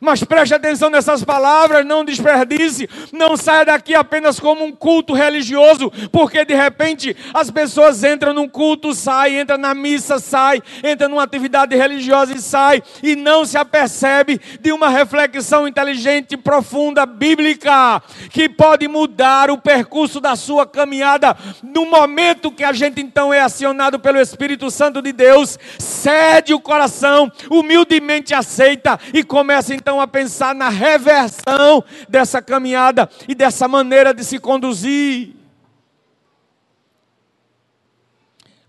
Mas 0.00 0.24
preste 0.24 0.54
atenção 0.54 0.88
nessas 0.88 1.22
palavras, 1.22 1.84
não 1.84 2.04
desperdice, 2.04 2.88
não 3.12 3.36
saia 3.36 3.66
daqui 3.66 3.94
apenas 3.94 4.40
como 4.40 4.64
um 4.64 4.72
culto 4.72 5.12
religioso, 5.12 5.92
porque 6.10 6.42
de 6.42 6.54
repente 6.54 7.14
as 7.34 7.50
pessoas 7.50 8.02
entram 8.02 8.32
num 8.32 8.48
culto, 8.48 8.94
saem, 8.94 9.40
entram 9.40 9.58
na 9.58 9.74
missa, 9.74 10.18
saem, 10.18 10.62
entram 10.82 11.10
numa 11.10 11.22
atividade 11.22 11.76
religiosa 11.76 12.34
e 12.34 12.40
saem, 12.40 12.82
e 13.02 13.14
não 13.14 13.44
se 13.44 13.58
apercebe 13.58 14.40
de 14.58 14.72
uma 14.72 14.88
reflexão 14.88 15.68
inteligente, 15.68 16.34
profunda, 16.36 17.04
bíblica, 17.04 18.02
que 18.30 18.48
pode 18.48 18.88
mudar 18.88 19.50
o 19.50 19.58
percurso 19.58 20.18
da 20.18 20.34
sua 20.34 20.66
caminhada. 20.66 21.36
No 21.62 21.84
momento 21.84 22.50
que 22.50 22.64
a 22.64 22.72
gente 22.72 23.02
então 23.02 23.34
é 23.34 23.40
acionado 23.40 23.98
pelo 23.98 24.18
Espírito 24.18 24.70
Santo 24.70 25.02
de 25.02 25.12
Deus, 25.12 25.58
cede 25.78 26.54
o 26.54 26.60
coração, 26.60 27.30
humildemente 27.50 28.32
aceita 28.32 28.98
e 29.12 29.22
começa 29.22 29.74
então 29.74 29.89
a 29.98 30.06
pensar 30.06 30.54
na 30.54 30.68
reversão 30.68 31.82
dessa 32.06 32.42
caminhada 32.42 33.08
e 33.26 33.34
dessa 33.34 33.66
maneira 33.66 34.12
de 34.12 34.22
se 34.22 34.38
conduzir. 34.38 35.30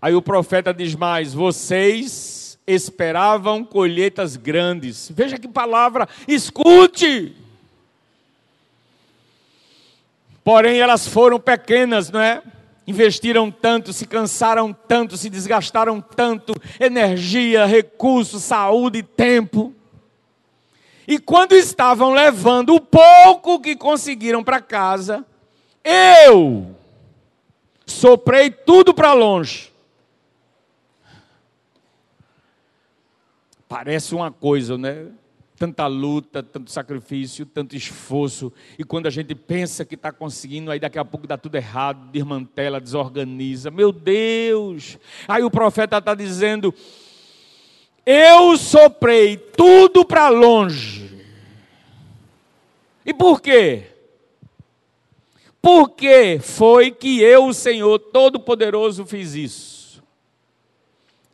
Aí 0.00 0.14
o 0.14 0.22
profeta 0.22 0.72
diz 0.72 0.94
mais: 0.94 1.34
vocês 1.34 2.58
esperavam 2.66 3.64
colheitas 3.64 4.36
grandes. 4.36 5.10
Veja 5.14 5.38
que 5.38 5.46
palavra, 5.46 6.08
escute. 6.26 7.36
Porém, 10.42 10.80
elas 10.80 11.06
foram 11.06 11.38
pequenas, 11.38 12.10
não 12.10 12.20
é? 12.20 12.42
Investiram 12.84 13.48
tanto, 13.48 13.92
se 13.92 14.06
cansaram 14.06 14.72
tanto, 14.72 15.16
se 15.16 15.30
desgastaram 15.30 16.00
tanto, 16.00 16.52
energia, 16.80 17.64
recursos, 17.64 18.42
saúde, 18.42 19.04
tempo. 19.04 19.72
E 21.06 21.18
quando 21.18 21.52
estavam 21.52 22.12
levando 22.12 22.74
o 22.74 22.80
pouco 22.80 23.60
que 23.60 23.74
conseguiram 23.74 24.42
para 24.44 24.60
casa, 24.60 25.26
eu 25.84 26.74
soprei 27.86 28.50
tudo 28.50 28.94
para 28.94 29.12
longe. 29.12 29.72
Parece 33.68 34.14
uma 34.14 34.30
coisa, 34.30 34.76
né? 34.76 35.06
Tanta 35.56 35.86
luta, 35.86 36.42
tanto 36.42 36.70
sacrifício, 36.70 37.46
tanto 37.46 37.74
esforço. 37.74 38.52
E 38.78 38.84
quando 38.84 39.06
a 39.06 39.10
gente 39.10 39.34
pensa 39.34 39.84
que 39.84 39.94
está 39.94 40.12
conseguindo, 40.12 40.70
aí 40.70 40.78
daqui 40.78 40.98
a 40.98 41.04
pouco 41.04 41.26
dá 41.26 41.38
tudo 41.38 41.54
errado, 41.54 42.10
desmantela, 42.10 42.80
desorganiza. 42.80 43.70
Meu 43.70 43.90
Deus! 43.90 44.98
Aí 45.26 45.42
o 45.42 45.50
profeta 45.50 45.98
está 45.98 46.14
dizendo: 46.14 46.74
eu 48.04 48.56
soprei 48.56 49.36
tudo 49.36 50.04
para 50.04 50.28
longe. 50.28 51.26
E 53.04 53.12
por 53.12 53.40
quê? 53.40 53.86
Porque 55.60 56.38
foi 56.40 56.90
que 56.90 57.20
eu, 57.20 57.46
o 57.46 57.54
Senhor 57.54 57.98
Todo-Poderoso, 57.98 59.06
fiz 59.06 59.34
isso. 59.34 60.02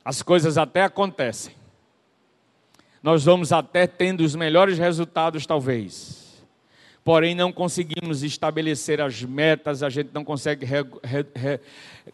As 0.05 0.23
coisas 0.23 0.59
até 0.59 0.83
acontecem. 0.83 1.55
Nós 3.03 3.25
vamos 3.25 3.53
até 3.53 3.87
tendo 3.87 4.23
os 4.23 4.35
melhores 4.35 4.79
resultados, 4.79 5.47
talvez 5.47 6.18
porém 7.09 7.35
não 7.35 7.51
conseguimos 7.51 8.23
estabelecer 8.23 9.01
as 9.01 9.23
metas, 9.23 9.83
a 9.83 9.89
gente 9.89 10.11
não 10.13 10.23
consegue 10.23 10.67
re, 10.67 10.85
re, 11.03 11.25
re, 11.35 11.59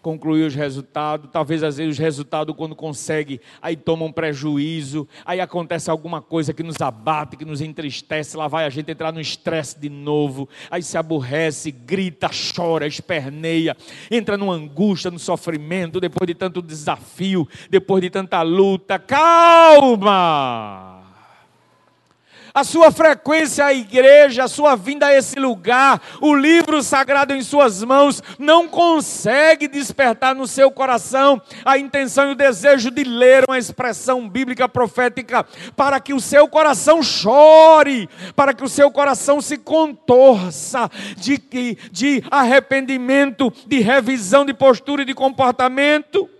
concluir 0.00 0.44
os 0.44 0.54
resultados. 0.54 1.28
Talvez 1.32 1.64
às 1.64 1.78
vezes 1.78 1.94
os 1.94 1.98
resultados, 1.98 2.54
quando 2.54 2.76
consegue, 2.76 3.40
aí 3.60 3.74
tomam 3.74 4.06
um 4.06 4.12
prejuízo, 4.12 5.08
aí 5.24 5.40
acontece 5.40 5.90
alguma 5.90 6.22
coisa 6.22 6.54
que 6.54 6.62
nos 6.62 6.80
abate, 6.80 7.36
que 7.36 7.44
nos 7.44 7.60
entristece, 7.60 8.36
lá 8.36 8.46
vai 8.46 8.66
a 8.66 8.70
gente 8.70 8.88
entrar 8.88 9.12
no 9.12 9.20
estresse 9.20 9.80
de 9.80 9.88
novo, 9.88 10.48
aí 10.70 10.80
se 10.80 10.96
aborrece, 10.96 11.72
grita, 11.72 12.30
chora, 12.54 12.86
esperneia, 12.86 13.76
entra 14.08 14.38
numa 14.38 14.54
angústia, 14.54 15.10
no 15.10 15.18
sofrimento, 15.18 16.00
depois 16.00 16.28
de 16.28 16.36
tanto 16.36 16.62
desafio, 16.62 17.48
depois 17.68 18.00
de 18.00 18.10
tanta 18.10 18.42
luta. 18.42 18.96
Calma! 18.96 20.93
A 22.54 22.62
sua 22.62 22.92
frequência 22.92 23.66
à 23.66 23.74
igreja, 23.74 24.44
a 24.44 24.48
sua 24.48 24.76
vinda 24.76 25.06
a 25.06 25.14
esse 25.14 25.40
lugar, 25.40 26.00
o 26.20 26.32
livro 26.32 26.80
sagrado 26.84 27.34
em 27.34 27.42
suas 27.42 27.82
mãos, 27.82 28.22
não 28.38 28.68
consegue 28.68 29.66
despertar 29.66 30.36
no 30.36 30.46
seu 30.46 30.70
coração 30.70 31.42
a 31.64 31.76
intenção 31.76 32.28
e 32.28 32.32
o 32.32 32.36
desejo 32.36 32.92
de 32.92 33.02
ler 33.02 33.44
uma 33.48 33.58
expressão 33.58 34.28
bíblica 34.28 34.68
profética, 34.68 35.44
para 35.74 35.98
que 35.98 36.14
o 36.14 36.20
seu 36.20 36.46
coração 36.46 37.02
chore, 37.02 38.08
para 38.36 38.54
que 38.54 38.62
o 38.62 38.68
seu 38.68 38.88
coração 38.88 39.40
se 39.40 39.58
contorça 39.58 40.88
de, 41.16 41.38
de 41.90 42.22
arrependimento, 42.30 43.52
de 43.66 43.80
revisão 43.80 44.46
de 44.46 44.54
postura 44.54 45.02
e 45.02 45.06
de 45.06 45.14
comportamento. 45.14 46.30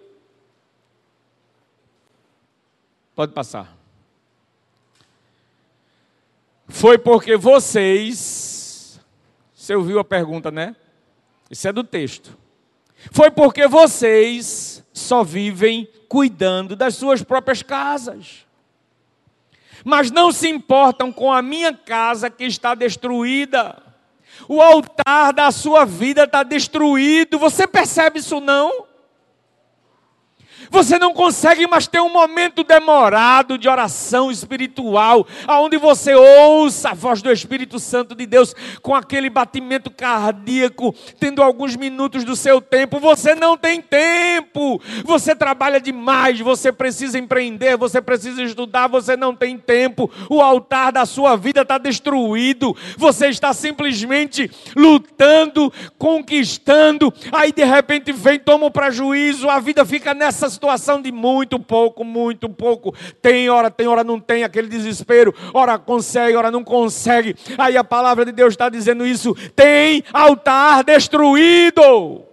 Pode 3.16 3.32
passar. 3.32 3.83
Foi 6.68 6.98
porque 6.98 7.36
vocês. 7.36 9.00
Você 9.54 9.74
ouviu 9.74 9.98
a 9.98 10.04
pergunta, 10.04 10.50
né? 10.50 10.74
Isso 11.50 11.68
é 11.68 11.72
do 11.72 11.84
texto. 11.84 12.36
Foi 13.12 13.30
porque 13.30 13.66
vocês 13.66 14.84
só 14.92 15.22
vivem 15.22 15.88
cuidando 16.08 16.74
das 16.74 16.94
suas 16.94 17.22
próprias 17.22 17.62
casas. 17.62 18.46
Mas 19.84 20.10
não 20.10 20.32
se 20.32 20.48
importam 20.48 21.12
com 21.12 21.30
a 21.30 21.42
minha 21.42 21.74
casa 21.74 22.30
que 22.30 22.44
está 22.44 22.74
destruída. 22.74 23.82
O 24.48 24.60
altar 24.60 25.32
da 25.32 25.50
sua 25.50 25.84
vida 25.84 26.24
está 26.24 26.42
destruído. 26.42 27.38
Você 27.38 27.66
percebe 27.66 28.18
isso 28.18 28.40
não? 28.40 28.86
Você 30.70 30.98
não 30.98 31.12
consegue 31.12 31.66
mais 31.66 31.86
ter 31.86 32.00
um 32.00 32.12
momento 32.12 32.64
demorado 32.64 33.56
de 33.58 33.68
oração 33.68 34.30
espiritual, 34.30 35.26
aonde 35.46 35.76
você 35.76 36.14
ouça 36.14 36.90
a 36.90 36.94
voz 36.94 37.22
do 37.22 37.30
Espírito 37.30 37.78
Santo 37.78 38.14
de 38.14 38.26
Deus 38.26 38.54
com 38.82 38.94
aquele 38.94 39.30
batimento 39.30 39.90
cardíaco, 39.90 40.94
tendo 41.18 41.42
alguns 41.42 41.76
minutos 41.76 42.24
do 42.24 42.36
seu 42.36 42.60
tempo. 42.60 42.98
Você 43.00 43.34
não 43.34 43.56
tem 43.56 43.80
tempo. 43.80 44.80
Você 45.04 45.34
trabalha 45.34 45.80
demais, 45.80 46.40
você 46.40 46.72
precisa 46.72 47.18
empreender, 47.18 47.76
você 47.76 48.00
precisa 48.00 48.42
estudar, 48.42 48.88
você 48.88 49.16
não 49.16 49.34
tem 49.34 49.58
tempo. 49.58 50.10
O 50.28 50.40
altar 50.40 50.92
da 50.92 51.06
sua 51.06 51.36
vida 51.36 51.62
está 51.62 51.78
destruído. 51.78 52.76
Você 52.96 53.28
está 53.28 53.52
simplesmente 53.52 54.50
lutando, 54.76 55.72
conquistando. 55.98 57.12
Aí 57.32 57.52
de 57.52 57.64
repente 57.64 58.12
vem, 58.12 58.38
toma 58.38 58.66
um 58.66 58.70
prejuízo, 58.70 59.48
a 59.48 59.58
vida 59.58 59.84
fica 59.84 60.14
nessa 60.14 60.48
situação 60.54 61.02
de 61.02 61.12
muito 61.12 61.58
pouco, 61.58 62.02
muito 62.02 62.48
pouco. 62.48 62.94
Tem 63.20 63.50
hora, 63.50 63.70
tem 63.70 63.86
hora 63.86 64.02
não 64.02 64.18
tem, 64.18 64.42
aquele 64.42 64.68
desespero. 64.68 65.34
Ora 65.52 65.78
consegue, 65.78 66.36
ora 66.36 66.50
não 66.50 66.64
consegue. 66.64 67.36
Aí 67.58 67.76
a 67.76 67.84
palavra 67.84 68.24
de 68.24 68.32
Deus 68.32 68.54
está 68.54 68.68
dizendo 68.68 69.06
isso. 69.06 69.34
Tem 69.54 70.02
altar 70.12 70.82
destruído. 70.82 72.24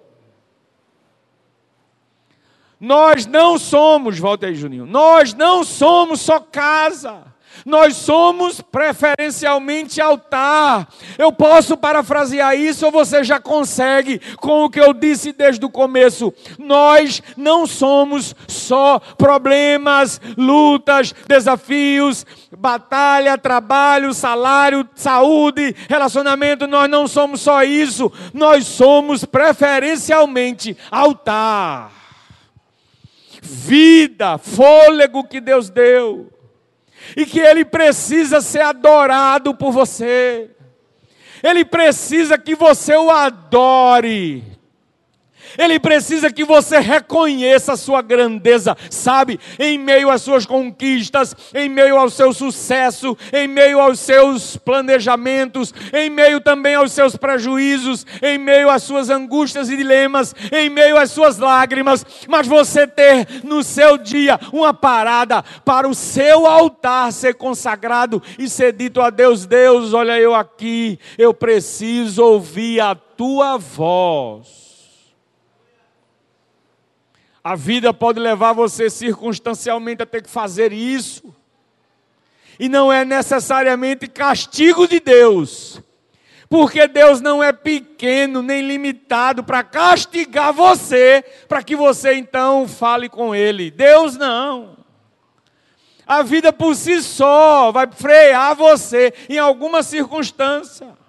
Nós 2.80 3.28
não 3.28 3.60
somos, 3.60 4.18
volta 4.18 4.48
aí, 4.48 4.56
Juninho. 4.56 4.88
Nós 4.88 5.36
não 5.36 5.64
somos 5.64 6.20
só 6.22 6.40
casa. 6.40 7.32
Nós 7.66 7.96
somos 7.96 8.62
preferencialmente 8.62 10.02
altar. 10.02 10.88
Eu 11.18 11.32
posso 11.32 11.78
parafrasear 11.78 12.56
isso 12.56 12.86
ou 12.86 12.92
você 12.92 13.24
já 13.24 13.40
consegue 13.40 14.20
com 14.38 14.64
o 14.64 14.70
que 14.70 14.80
eu 14.80 14.94
disse 14.94 15.32
desde 15.32 15.66
o 15.66 15.70
começo. 15.70 16.34
Nós 16.58 17.22
não 17.38 17.68
somos 17.68 18.36
só 18.48 19.00
problemas, 19.18 20.20
lutas, 20.38 21.14
desafios, 21.28 22.26
batalha, 22.58 23.38
trabalho, 23.38 24.14
salário, 24.14 24.88
saúde, 24.96 25.76
relacionamento. 25.90 26.68
Nós 26.68 26.90
não 26.90 27.08
somos 27.08 27.42
só 27.42 27.64
isso. 27.64 28.12
Nós 28.34 28.66
somos 28.66 29.26
preferencialmente 29.26 30.78
altar. 30.90 31.92
Vida, 33.42 34.38
fôlego 34.38 35.24
que 35.24 35.42
Deus 35.42 35.70
deu 35.70 36.31
e 37.16 37.26
que 37.26 37.40
ele 37.40 37.66
precisa 37.66 38.42
ser 38.42 38.62
adorado 38.62 39.56
por 39.56 39.72
você. 39.72 40.50
Ele 41.44 41.66
precisa 41.66 42.38
que 42.38 42.56
você 42.56 42.96
o 42.96 43.10
adore. 43.10 44.44
Ele 45.58 45.80
precisa 45.80 46.32
que 46.32 46.44
você 46.44 46.80
reconheça 46.80 47.74
a 47.74 47.78
sua 47.78 48.02
grandeza, 48.02 48.78
sabe? 48.90 49.40
Em 49.60 49.78
meio 49.78 50.10
às 50.10 50.22
suas 50.22 50.46
conquistas, 50.46 51.36
em 51.54 51.70
meio 51.70 51.98
ao 51.98 52.10
seu 52.10 52.34
sucesso, 52.34 53.18
em 53.34 53.48
meio 53.48 53.80
aos 53.80 54.00
seus 54.00 54.58
planejamentos, 54.58 55.74
em 55.94 56.10
meio 56.10 56.40
também 56.42 56.76
aos 56.76 56.92
seus 56.92 57.16
prejuízos, 57.16 58.06
em 58.22 58.38
meio 58.38 58.70
às 58.70 58.84
suas 58.84 59.10
angústias 59.10 59.70
e 59.70 59.78
dilemas, 59.78 60.36
em 60.52 60.70
meio 60.70 60.98
às 60.98 61.12
suas 61.12 61.38
lágrimas, 61.38 62.06
mas 62.28 62.48
você 62.48 62.88
ter 62.88 63.28
no 63.44 63.64
seu 63.64 63.98
dia 63.98 64.40
uma 64.52 64.74
parada 64.74 65.44
para 65.66 65.88
o 65.88 65.96
seu 65.96 66.46
altar 66.46 67.12
ser 67.12 67.36
consagrado 67.36 68.22
e 68.38 68.50
ser 68.50 68.74
dito 68.74 69.02
a 69.02 69.10
Deus: 69.10 69.46
Deus, 69.46 69.94
olha 69.94 70.20
eu 70.20 70.34
aqui, 70.34 71.00
eu 71.18 71.34
preciso 71.34 72.24
ouvir 72.24 72.80
a 72.80 72.96
tua 72.96 73.58
voz. 73.58 74.71
A 77.44 77.56
vida 77.56 77.94
pode 77.94 78.20
levar 78.20 78.54
você 78.54 78.90
circunstancialmente 78.90 80.04
a 80.04 80.06
ter 80.06 80.22
que 80.22 80.30
fazer 80.30 80.72
isso. 80.72 81.34
E 82.60 82.70
não 82.70 82.94
é 82.94 83.04
necessariamente 83.04 84.08
castigo 84.08 84.88
de 84.88 85.00
Deus. 85.00 85.82
Porque 86.48 86.88
Deus 86.88 87.22
não 87.22 87.42
é 87.42 87.52
pequeno 87.52 88.42
nem 88.42 88.62
limitado 88.62 89.44
para 89.44 89.64
castigar 89.64 90.54
você, 90.54 91.24
para 91.48 91.64
que 91.64 91.76
você 91.76 92.14
então 92.14 92.68
fale 92.68 93.10
com 93.10 93.34
Ele. 93.34 93.72
Deus 93.72 94.18
não. 94.18 94.78
A 96.06 96.22
vida 96.22 96.52
por 96.52 96.76
si 96.76 97.02
só 97.02 97.72
vai 97.72 97.88
frear 97.90 98.54
você 98.54 99.14
em 99.30 99.38
alguma 99.38 99.82
circunstância. 99.82 101.01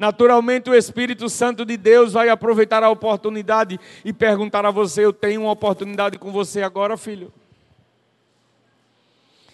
Naturalmente, 0.00 0.70
o 0.70 0.74
Espírito 0.74 1.28
Santo 1.28 1.62
de 1.62 1.76
Deus 1.76 2.14
vai 2.14 2.30
aproveitar 2.30 2.82
a 2.82 2.88
oportunidade 2.88 3.78
e 4.02 4.14
perguntar 4.14 4.64
a 4.64 4.70
você: 4.70 5.04
Eu 5.04 5.12
tenho 5.12 5.42
uma 5.42 5.50
oportunidade 5.50 6.18
com 6.18 6.32
você 6.32 6.62
agora, 6.62 6.96
filho? 6.96 7.30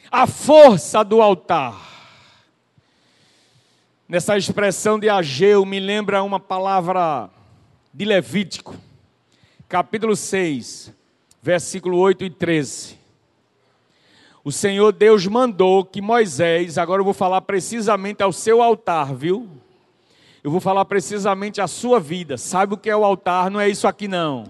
A 0.09 0.25
força 0.25 1.03
do 1.03 1.21
altar. 1.21 1.77
Nessa 4.09 4.39
expressão 4.39 5.01
de 5.01 5.09
Ageu, 5.09 5.67
me 5.67 5.81
lembra 5.81 6.23
uma 6.23 6.39
palavra 6.39 7.29
de 7.93 8.05
Levítico, 8.05 8.77
capítulo 9.69 10.15
6, 10.15 10.93
versículo 11.43 11.99
8 11.99 12.23
e 12.23 12.31
13. 12.31 12.97
O 14.45 14.53
Senhor 14.53 14.93
Deus 14.93 15.27
mandou 15.27 15.85
que 15.85 16.01
Moisés, 16.01 16.79
agora 16.79 17.01
eu 17.01 17.05
vou 17.05 17.15
falar 17.15 17.41
precisamente 17.41 18.23
ao 18.23 18.31
seu 18.31 18.63
altar, 18.63 19.13
viu? 19.13 19.66
Eu 20.47 20.53
vou 20.53 20.61
falar 20.61 20.85
precisamente 20.85 21.61
a 21.61 21.67
sua 21.67 21.99
vida. 21.99 22.39
Sabe 22.39 22.73
o 22.73 22.77
que 22.77 22.89
é 22.89 22.97
o 22.97 23.05
altar? 23.05 23.51
Não 23.51 23.61
é 23.61 23.69
isso 23.69 23.89
aqui 23.89 24.07
não. 24.07 24.45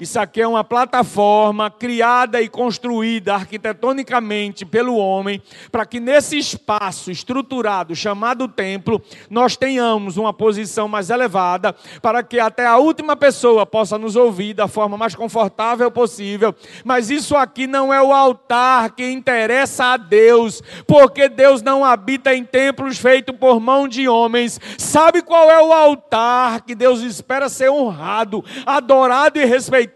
Isso 0.00 0.18
aqui 0.18 0.40
é 0.40 0.48
uma 0.48 0.64
plataforma 0.64 1.70
criada 1.70 2.40
e 2.40 2.48
construída 2.48 3.34
arquitetonicamente 3.34 4.64
pelo 4.64 4.96
homem, 4.96 5.40
para 5.70 5.84
que 5.84 6.00
nesse 6.00 6.38
espaço 6.38 7.10
estruturado 7.10 7.94
chamado 7.94 8.48
templo, 8.48 9.02
nós 9.28 9.56
tenhamos 9.56 10.16
uma 10.16 10.32
posição 10.32 10.88
mais 10.88 11.10
elevada, 11.10 11.74
para 12.00 12.22
que 12.22 12.40
até 12.40 12.66
a 12.66 12.78
última 12.78 13.14
pessoa 13.14 13.66
possa 13.66 13.98
nos 13.98 14.16
ouvir 14.16 14.54
da 14.54 14.66
forma 14.66 14.96
mais 14.96 15.14
confortável 15.14 15.90
possível. 15.90 16.54
Mas 16.84 17.10
isso 17.10 17.36
aqui 17.36 17.66
não 17.66 17.92
é 17.92 18.02
o 18.02 18.12
altar 18.12 18.92
que 18.92 19.08
interessa 19.08 19.92
a 19.92 19.96
Deus, 19.96 20.62
porque 20.86 21.28
Deus 21.28 21.62
não 21.62 21.84
habita 21.84 22.34
em 22.34 22.44
templos 22.44 22.98
feitos 22.98 23.36
por 23.36 23.60
mão 23.60 23.86
de 23.86 24.08
homens. 24.08 24.58
Sabe 24.78 25.22
qual 25.22 25.50
é 25.50 25.62
o 25.62 25.72
altar 25.72 26.62
que 26.62 26.74
Deus 26.74 27.02
espera 27.02 27.48
ser 27.48 27.70
honrado, 27.70 28.44
adorado 28.66 29.38
e 29.38 29.44
respeitado? 29.44 29.91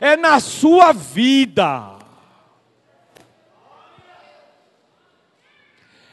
É 0.00 0.16
na 0.16 0.40
sua 0.40 0.92
vida. 0.92 1.98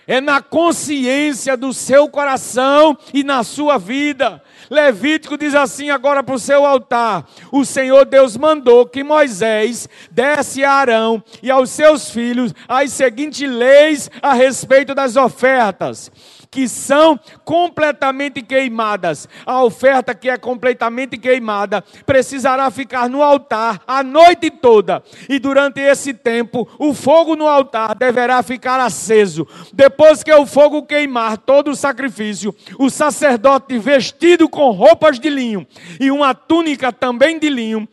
É 0.08 0.22
na 0.22 0.40
consciência 0.40 1.58
do 1.58 1.74
seu 1.74 2.08
coração 2.08 2.96
e 3.12 3.24
na 3.24 3.44
sua 3.44 3.80
vida. 3.80 4.42
Levítico 4.70 5.38
diz 5.38 5.56
assim 5.56 5.90
agora 5.90 6.24
para 6.24 6.36
o 6.36 6.40
seu 6.40 6.64
altar: 6.64 7.28
O 7.52 7.66
Senhor 7.66 8.06
Deus 8.06 8.38
mandou 8.38 8.86
que 8.86 9.04
Moisés 9.04 9.90
desse 10.12 10.64
a 10.64 10.72
Arão 10.74 11.24
e 11.42 11.50
aos 11.50 11.72
seus 11.72 12.12
filhos 12.12 12.54
as 12.68 12.92
seguintes 12.92 13.50
leis 13.50 14.12
a 14.22 14.34
respeito 14.34 14.94
das 14.94 15.16
ofertas 15.16 16.12
que 16.56 16.70
são 16.70 17.20
completamente 17.44 18.42
queimadas. 18.42 19.28
A 19.46 19.62
oferta 19.62 20.16
que 20.16 20.30
é 20.30 20.38
completamente 20.38 21.18
queimada 21.18 21.84
precisará 22.06 22.72
ficar 22.72 23.10
no 23.10 23.22
altar 23.22 23.82
a 23.86 24.02
noite 24.02 24.50
toda. 24.50 25.04
E 25.28 25.38
durante 25.38 25.82
esse 25.82 26.14
tempo, 26.14 26.66
o 26.80 26.94
fogo 26.94 27.36
no 27.36 27.46
altar 27.46 27.94
deverá 27.94 28.42
ficar 28.42 28.80
aceso. 28.80 29.46
Depois 29.74 30.24
que 30.24 30.34
o 30.34 30.46
fogo 30.46 30.84
queimar 30.84 31.38
todo 31.40 31.72
o 31.72 31.76
sacrifício, 31.76 32.56
o 32.80 32.90
sacerdote 32.90 33.78
vestido 33.78 34.48
com 34.48 34.72
roupas 34.72 35.20
de 35.20 35.30
linho 35.30 35.68
e 36.00 36.10
uma 36.10 36.34
túnica 36.34 36.90
também 36.90 37.38
de 37.38 37.50
linho, 37.50 37.86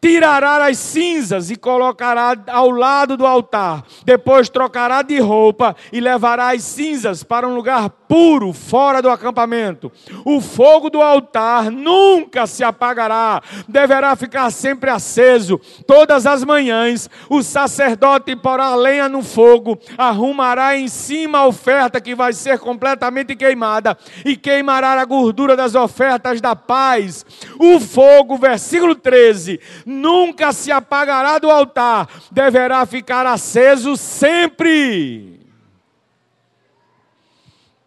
tirará 0.00 0.66
as 0.66 0.78
cinzas 0.78 1.50
e 1.50 1.56
colocará 1.56 2.36
ao 2.48 2.70
lado 2.70 3.16
do 3.16 3.26
altar. 3.26 3.84
Depois 4.04 4.48
trocará 4.48 5.02
de 5.02 5.18
roupa 5.18 5.74
e 5.92 6.00
levará 6.00 6.54
as 6.54 6.62
cinzas 6.62 7.24
para 7.24 7.48
um 7.48 7.54
lugar 7.54 7.90
puro, 7.90 8.52
fora 8.52 9.02
do 9.02 9.10
acampamento. 9.10 9.90
O 10.24 10.40
fogo 10.40 10.88
do 10.88 11.02
altar 11.02 11.70
nunca 11.70 12.46
se 12.46 12.62
apagará, 12.62 13.42
deverá 13.66 14.14
ficar 14.14 14.50
sempre 14.50 14.88
aceso. 14.88 15.60
Todas 15.86 16.26
as 16.26 16.44
manhãs, 16.44 17.10
o 17.28 17.42
sacerdote 17.42 18.36
porá 18.36 18.74
lenha 18.76 19.08
no 19.08 19.22
fogo, 19.22 19.78
arrumará 19.96 20.76
em 20.76 20.86
cima 20.86 21.38
a 21.38 21.46
oferta 21.46 22.00
que 22.00 22.14
vai 22.14 22.32
ser 22.32 22.58
completamente 22.60 23.34
queimada 23.34 23.98
e 24.24 24.36
queimará 24.36 24.92
a 24.92 25.04
gordura 25.04 25.56
das 25.56 25.74
ofertas 25.74 26.40
da 26.40 26.54
paz. 26.54 27.26
O 27.58 27.80
fogo, 27.80 28.38
versículo 28.38 28.94
13 28.94 29.60
nunca 29.88 30.52
se 30.52 30.70
apagará 30.70 31.38
do 31.38 31.50
altar, 31.50 32.08
deverá 32.30 32.84
ficar 32.84 33.26
aceso 33.26 33.96
sempre. 33.96 35.40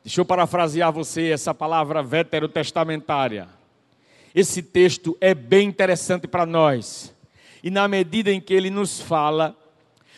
Deixa 0.04 0.20
eu 0.20 0.26
parafrasear 0.26 0.91
você 0.91 1.30
essa 1.30 1.54
palavra 1.54 2.02
veterotestamentária. 2.02 3.47
Esse 4.34 4.64
texto 4.64 5.16
é 5.22 5.36
bem 5.36 5.68
interessante 5.68 6.28
para 6.28 6.45
nós. 6.45 7.14
E 7.64 7.70
na 7.70 7.88
medida 7.88 8.32
em 8.32 8.41
que 8.41 8.54
ele 8.54 8.72
nos 8.72 8.99
fala, 8.99 9.56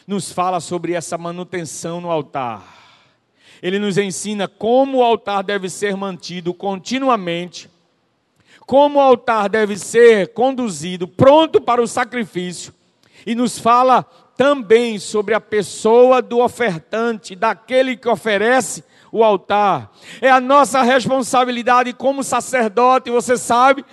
nos 0.07 0.31
fala 0.31 0.61
sobre 0.61 0.93
essa 0.93 1.17
manutenção 1.17 1.99
no 1.99 2.09
altar. 2.09 2.63
Ele 3.61 3.77
nos 3.77 3.97
ensina 3.97 4.47
como 4.47 4.99
o 4.99 5.03
altar 5.03 5.43
deve 5.43 5.69
ser 5.69 5.97
mantido 5.97 6.53
continuamente 6.53 7.72
como 8.66 8.99
o 8.99 9.01
altar 9.01 9.49
deve 9.49 9.78
ser 9.78 10.34
conduzido, 10.34 11.07
pronto 11.07 11.59
para 11.59 11.82
o 11.82 11.88
sacrifício, 11.88 12.74
e 13.26 13.36
nos 13.36 13.59
fala 13.59 14.03
também 14.38 14.97
sobre 14.99 15.34
a 15.34 15.41
pessoa 15.41 16.22
do 16.22 16.39
ofertante, 16.39 17.36
daquele 17.36 17.95
que 17.95 18.09
oferece 18.09 18.84
o 19.11 19.24
altar. 19.24 19.91
É 20.20 20.30
a 20.30 20.41
nossa 20.41 20.82
responsabilidade 20.82 21.93
como 21.93 22.24
sacerdote, 22.24 23.11
você 23.11 23.38
sabe 23.38 23.86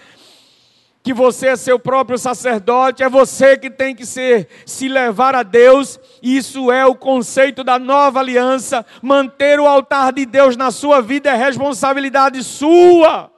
que 1.03 1.15
você 1.15 1.49
é 1.49 1.57
seu 1.57 1.79
próprio 1.79 2.19
sacerdote, 2.19 3.03
é 3.03 3.09
você 3.09 3.57
que 3.57 3.71
tem 3.71 3.95
que 3.95 4.05
ser, 4.05 4.49
se 4.67 4.87
levar 4.87 5.35
a 5.35 5.43
Deus. 5.43 5.99
Isso 6.23 6.71
é 6.71 6.85
o 6.85 6.95
conceito 6.95 7.65
da 7.65 7.79
nova 7.79 8.21
aliança. 8.21 8.85
Manter 9.01 9.59
o 9.59 9.67
altar 9.67 10.13
de 10.13 10.27
Deus 10.27 10.57
na 10.57 10.71
sua 10.71 11.01
vida 11.01 11.31
é 11.31 11.35
responsabilidade 11.35 12.45
sua. 12.45 13.30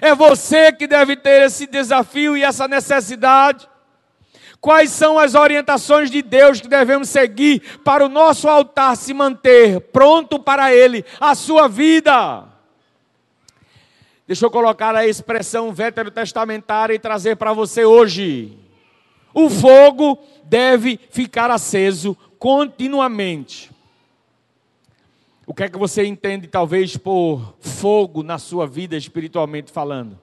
É 0.00 0.14
você 0.14 0.72
que 0.72 0.86
deve 0.86 1.16
ter 1.16 1.42
esse 1.42 1.66
desafio 1.66 2.36
e 2.36 2.42
essa 2.42 2.66
necessidade. 2.66 3.68
Quais 4.60 4.90
são 4.90 5.18
as 5.18 5.34
orientações 5.34 6.10
de 6.10 6.20
Deus 6.20 6.60
que 6.60 6.68
devemos 6.68 7.08
seguir 7.08 7.60
para 7.82 8.04
o 8.04 8.08
nosso 8.08 8.48
altar 8.48 8.96
se 8.96 9.14
manter 9.14 9.80
pronto 9.80 10.38
para 10.38 10.74
Ele, 10.74 11.04
a 11.18 11.34
sua 11.34 11.66
vida? 11.66 12.44
Deixa 14.26 14.46
eu 14.46 14.50
colocar 14.50 14.94
a 14.94 15.06
expressão 15.06 15.72
veterotestamentária 15.72 16.94
e 16.94 16.98
trazer 16.98 17.36
para 17.36 17.52
você 17.52 17.84
hoje. 17.84 18.56
O 19.34 19.48
fogo 19.48 20.18
deve 20.44 21.00
ficar 21.10 21.50
aceso 21.50 22.16
continuamente. 22.38 23.70
O 25.50 25.52
que 25.52 25.64
é 25.64 25.68
que 25.68 25.76
você 25.76 26.06
entende, 26.06 26.46
talvez, 26.46 26.96
por 26.96 27.56
fogo 27.58 28.22
na 28.22 28.38
sua 28.38 28.68
vida 28.68 28.96
espiritualmente 28.96 29.72
falando? 29.72 30.16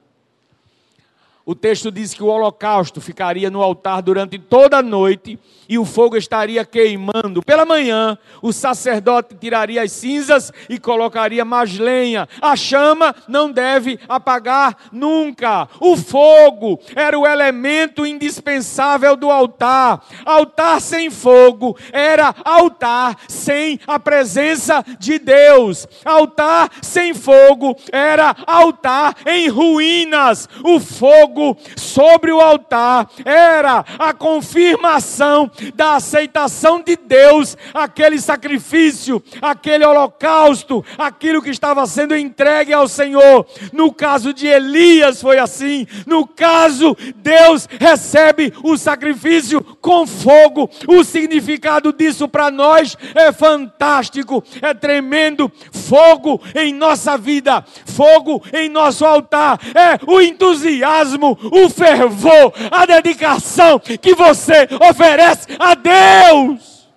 O 1.47 1.55
texto 1.55 1.89
diz 1.89 2.13
que 2.13 2.21
o 2.21 2.27
holocausto 2.27 2.99
ficaria 2.99 3.49
no 3.49 3.63
altar 3.63 4.01
durante 4.01 4.37
toda 4.37 4.79
a 4.79 4.81
noite 4.81 5.39
e 5.69 5.79
o 5.79 5.85
fogo 5.85 6.17
estaria 6.17 6.65
queimando. 6.65 7.41
Pela 7.41 7.65
manhã, 7.65 8.17
o 8.41 8.51
sacerdote 8.51 9.33
tiraria 9.33 9.81
as 9.81 9.93
cinzas 9.93 10.51
e 10.67 10.77
colocaria 10.77 11.45
mais 11.45 11.77
lenha. 11.77 12.27
A 12.41 12.53
chama 12.57 13.15
não 13.29 13.49
deve 13.49 13.97
apagar 14.09 14.75
nunca. 14.91 15.69
O 15.79 15.95
fogo 15.95 16.81
era 16.93 17.17
o 17.17 17.25
elemento 17.25 18.05
indispensável 18.05 19.15
do 19.15 19.31
altar. 19.31 20.05
Altar 20.25 20.81
sem 20.81 21.09
fogo 21.09 21.77
era 21.93 22.35
altar 22.43 23.15
sem 23.29 23.79
a 23.87 23.97
presença 23.97 24.83
de 24.99 25.17
Deus. 25.17 25.87
Altar 26.03 26.69
sem 26.81 27.13
fogo 27.13 27.73
era 27.89 28.35
altar 28.45 29.15
em 29.25 29.47
ruínas. 29.47 30.49
O 30.61 30.77
fogo 30.79 31.36
fogo 31.37 31.57
sobre 31.75 32.31
o 32.31 32.41
altar 32.41 33.07
era 33.23 33.85
a 33.99 34.11
confirmação 34.11 35.51
da 35.75 35.95
aceitação 35.95 36.81
de 36.81 36.95
Deus, 36.95 37.55
aquele 37.73 38.19
sacrifício, 38.19 39.23
aquele 39.39 39.85
holocausto, 39.85 40.83
aquilo 40.97 41.41
que 41.41 41.51
estava 41.51 41.85
sendo 41.85 42.17
entregue 42.17 42.73
ao 42.73 42.87
Senhor. 42.87 43.45
No 43.71 43.93
caso 43.93 44.33
de 44.33 44.47
Elias 44.47 45.21
foi 45.21 45.37
assim. 45.37 45.85
No 46.07 46.25
caso, 46.25 46.97
Deus 47.17 47.69
recebe 47.79 48.51
o 48.63 48.75
sacrifício 48.75 49.61
com 49.79 50.07
fogo. 50.07 50.69
O 50.87 51.03
significado 51.03 51.93
disso 51.93 52.27
para 52.27 52.49
nós 52.49 52.97
é 53.13 53.31
fantástico, 53.31 54.43
é 54.61 54.73
tremendo. 54.73 55.51
Fogo 55.71 56.41
em 56.55 56.73
nossa 56.73 57.17
vida, 57.17 57.63
fogo 57.85 58.43
em 58.51 58.69
nosso 58.69 59.05
altar, 59.05 59.59
é 59.75 59.99
o 60.07 60.19
entusiasmo 60.19 61.26
o 61.31 61.69
fervor, 61.69 62.53
a 62.69 62.85
dedicação 62.85 63.79
que 63.79 64.13
você 64.13 64.67
oferece 64.89 65.47
a 65.57 65.73
Deus. 65.73 66.87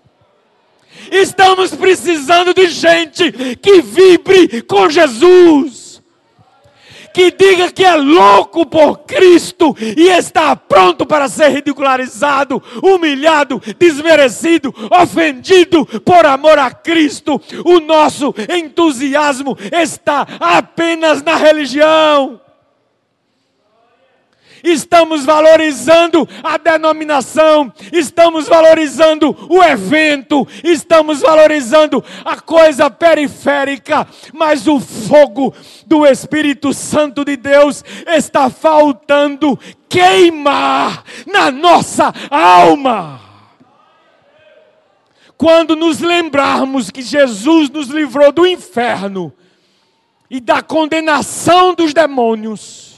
Estamos 1.10 1.74
precisando 1.74 2.54
de 2.54 2.68
gente 2.68 3.32
que 3.56 3.80
vibre 3.80 4.62
com 4.62 4.88
Jesus 4.88 5.90
que 7.12 7.30
diga 7.30 7.70
que 7.70 7.84
é 7.84 7.94
louco 7.96 8.64
por 8.66 8.98
Cristo 9.00 9.76
e 9.80 10.08
está 10.08 10.54
pronto 10.54 11.04
para 11.04 11.28
ser 11.28 11.48
ridicularizado, 11.50 12.62
humilhado, 12.82 13.60
desmerecido, 13.78 14.74
ofendido 14.90 15.84
por 16.00 16.24
amor 16.24 16.58
a 16.58 16.70
Cristo. 16.70 17.40
O 17.64 17.80
nosso 17.80 18.34
entusiasmo 18.48 19.56
está 19.72 20.26
apenas 20.40 21.22
na 21.22 21.36
religião 21.36 22.40
estamos 24.62 25.24
valorizando 25.24 26.28
a 26.42 26.56
denominação, 26.56 27.72
estamos 27.92 28.48
valorizando 28.48 29.36
o 29.48 29.62
evento, 29.62 30.46
estamos 30.64 31.20
valorizando 31.20 32.02
a 32.24 32.40
coisa 32.40 32.90
periférica, 32.90 34.06
mas 34.32 34.66
o 34.66 34.80
fogo 34.80 35.54
do 35.86 36.06
Espírito 36.06 36.72
Santo 36.72 37.24
de 37.24 37.36
Deus 37.36 37.84
está 38.06 38.50
faltando 38.50 39.58
queimar 39.88 41.04
na 41.26 41.50
nossa 41.50 42.12
alma. 42.30 43.20
Quando 45.36 45.74
nos 45.74 46.00
lembrarmos 46.00 46.90
que 46.90 47.00
Jesus 47.00 47.70
nos 47.70 47.88
livrou 47.88 48.30
do 48.30 48.46
inferno 48.46 49.32
e 50.28 50.38
da 50.38 50.60
condenação 50.62 51.74
dos 51.74 51.94
demônios, 51.94 52.89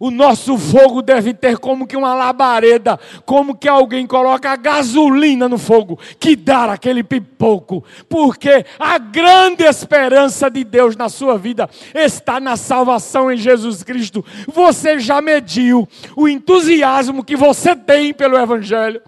o 0.00 0.10
nosso 0.10 0.56
fogo 0.56 1.02
deve 1.02 1.34
ter 1.34 1.58
como 1.58 1.86
que 1.86 1.94
uma 1.94 2.14
labareda, 2.14 2.98
como 3.26 3.54
que 3.54 3.68
alguém 3.68 4.06
coloca 4.06 4.56
gasolina 4.56 5.46
no 5.46 5.58
fogo, 5.58 5.98
que 6.18 6.34
dá 6.34 6.72
aquele 6.72 7.04
pipoco, 7.04 7.84
porque 8.08 8.64
a 8.78 8.96
grande 8.96 9.62
esperança 9.62 10.50
de 10.50 10.64
Deus 10.64 10.96
na 10.96 11.10
sua 11.10 11.36
vida 11.36 11.68
está 11.94 12.40
na 12.40 12.56
salvação 12.56 13.30
em 13.30 13.36
Jesus 13.36 13.82
Cristo. 13.82 14.24
Você 14.48 14.98
já 14.98 15.20
mediu 15.20 15.86
o 16.16 16.26
entusiasmo 16.26 17.22
que 17.22 17.36
você 17.36 17.76
tem 17.76 18.14
pelo 18.14 18.38
Evangelho? 18.38 19.02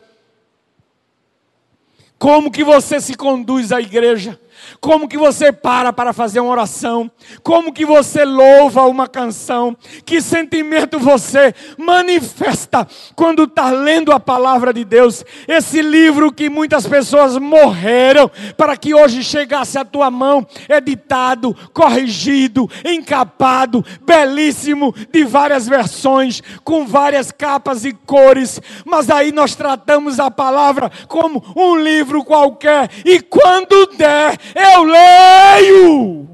Como 2.18 2.52
que 2.52 2.62
você 2.62 3.00
se 3.00 3.14
conduz 3.14 3.72
à 3.72 3.80
igreja? 3.80 4.38
Como 4.80 5.08
que 5.08 5.16
você 5.16 5.52
para 5.52 5.92
para 5.92 6.12
fazer 6.12 6.40
uma 6.40 6.52
oração, 6.52 7.10
como 7.42 7.72
que 7.72 7.84
você 7.84 8.24
louva 8.24 8.86
uma 8.86 9.06
canção, 9.06 9.76
que 10.04 10.20
sentimento 10.20 10.98
você 10.98 11.54
manifesta 11.76 12.86
quando 13.14 13.44
está 13.44 13.70
lendo 13.70 14.12
a 14.12 14.20
palavra 14.20 14.72
de 14.72 14.84
Deus, 14.84 15.24
esse 15.46 15.82
livro 15.82 16.32
que 16.32 16.48
muitas 16.48 16.86
pessoas 16.86 17.36
morreram 17.36 18.30
para 18.56 18.76
que 18.76 18.94
hoje 18.94 19.22
chegasse 19.22 19.78
à 19.78 19.84
tua 19.84 20.10
mão, 20.10 20.46
editado, 20.68 21.54
corrigido, 21.72 22.68
encapado, 22.84 23.84
belíssimo, 24.02 24.94
de 25.10 25.24
várias 25.24 25.68
versões, 25.68 26.42
com 26.64 26.86
várias 26.86 27.30
capas 27.30 27.84
e 27.84 27.92
cores, 27.92 28.60
mas 28.84 29.10
aí 29.10 29.32
nós 29.32 29.54
tratamos 29.54 30.18
a 30.18 30.30
palavra 30.30 30.90
como 31.08 31.42
um 31.56 31.76
livro 31.76 32.24
qualquer, 32.24 32.90
e 33.04 33.20
quando 33.20 33.86
der, 33.96 34.38
eu 34.54 34.84
leio. 34.84 36.28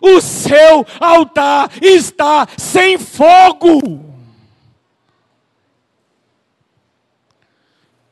O 0.00 0.20
seu 0.20 0.86
altar 0.98 1.70
está 1.82 2.48
sem 2.56 2.98
fogo. 2.98 4.10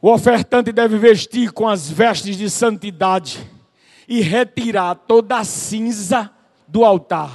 O 0.00 0.12
ofertante 0.12 0.70
deve 0.70 0.96
vestir 0.98 1.50
com 1.50 1.66
as 1.66 1.90
vestes 1.90 2.36
de 2.36 2.48
santidade 2.48 3.44
e 4.06 4.20
retirar 4.20 4.94
toda 4.94 5.38
a 5.38 5.44
cinza 5.44 6.30
do 6.68 6.84
altar. 6.84 7.30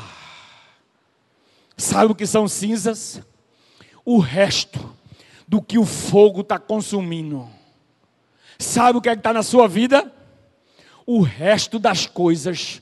Sabe 1.75 2.11
o 2.11 2.15
que 2.15 2.25
são 2.25 2.47
cinzas? 2.47 3.21
O 4.05 4.19
resto 4.19 4.93
do 5.47 5.61
que 5.61 5.77
o 5.77 5.85
fogo 5.85 6.41
está 6.41 6.57
consumindo. 6.57 7.49
Sabe 8.57 8.97
o 8.97 9.01
que 9.01 9.09
é 9.09 9.13
está 9.13 9.33
na 9.33 9.43
sua 9.43 9.67
vida? 9.67 10.11
O 11.05 11.21
resto 11.21 11.79
das 11.79 12.05
coisas 12.05 12.81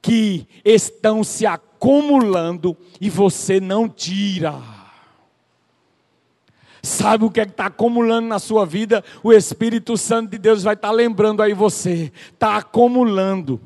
que 0.00 0.46
estão 0.64 1.24
se 1.24 1.46
acumulando 1.46 2.76
e 3.00 3.10
você 3.10 3.60
não 3.60 3.88
tira. 3.88 4.54
Sabe 6.82 7.24
o 7.24 7.30
que 7.30 7.40
é 7.40 7.44
está 7.44 7.66
acumulando 7.66 8.28
na 8.28 8.38
sua 8.38 8.64
vida? 8.64 9.02
O 9.22 9.32
Espírito 9.32 9.96
Santo 9.96 10.30
de 10.30 10.38
Deus 10.38 10.62
vai 10.62 10.74
estar 10.74 10.88
tá 10.88 10.94
lembrando 10.94 11.42
aí 11.42 11.52
você. 11.52 12.12
Está 12.32 12.56
acumulando 12.56 13.60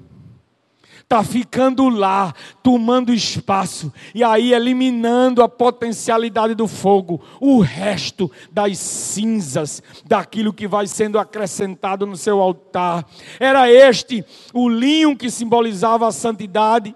está 1.11 1.25
ficando 1.25 1.89
lá, 1.89 2.33
tomando 2.63 3.13
espaço, 3.13 3.93
e 4.15 4.23
aí 4.23 4.55
eliminando 4.55 5.43
a 5.43 5.49
potencialidade 5.49 6.55
do 6.55 6.69
fogo, 6.69 7.21
o 7.41 7.59
resto 7.59 8.31
das 8.53 8.79
cinzas, 8.79 9.83
daquilo 10.05 10.53
que 10.53 10.69
vai 10.69 10.87
sendo 10.87 11.19
acrescentado 11.19 12.07
no 12.07 12.17
seu 12.17 12.41
altar. 12.41 13.05
Era 13.41 13.69
este 13.69 14.25
o 14.55 14.69
linho 14.69 15.17
que 15.17 15.29
simbolizava 15.33 16.07
a 16.07 16.13
santidade. 16.13 16.95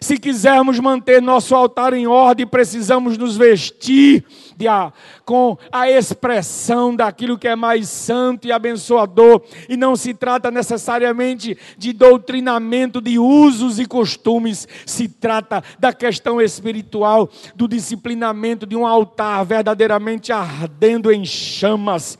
Se 0.00 0.18
quisermos 0.18 0.78
manter 0.78 1.22
nosso 1.22 1.54
altar 1.54 1.92
em 1.92 2.06
ordem, 2.06 2.46
precisamos 2.46 3.16
nos 3.16 3.36
vestir 3.36 4.24
a, 4.68 4.92
com 5.24 5.56
a 5.72 5.90
expressão 5.90 6.94
daquilo 6.94 7.38
que 7.38 7.48
é 7.48 7.56
mais 7.56 7.88
santo 7.88 8.46
e 8.46 8.52
abençoador. 8.52 9.42
E 9.68 9.76
não 9.76 9.96
se 9.96 10.14
trata 10.14 10.50
necessariamente 10.50 11.56
de 11.76 11.92
doutrinamento 11.92 13.00
de 13.00 13.18
usos 13.18 13.78
e 13.78 13.86
costumes, 13.86 14.68
se 14.84 15.08
trata 15.08 15.62
da 15.78 15.92
questão 15.92 16.40
espiritual, 16.40 17.28
do 17.54 17.66
disciplinamento 17.66 18.66
de 18.66 18.76
um 18.76 18.86
altar 18.86 19.44
verdadeiramente 19.44 20.32
ardendo 20.32 21.10
em 21.10 21.24
chamas 21.24 22.18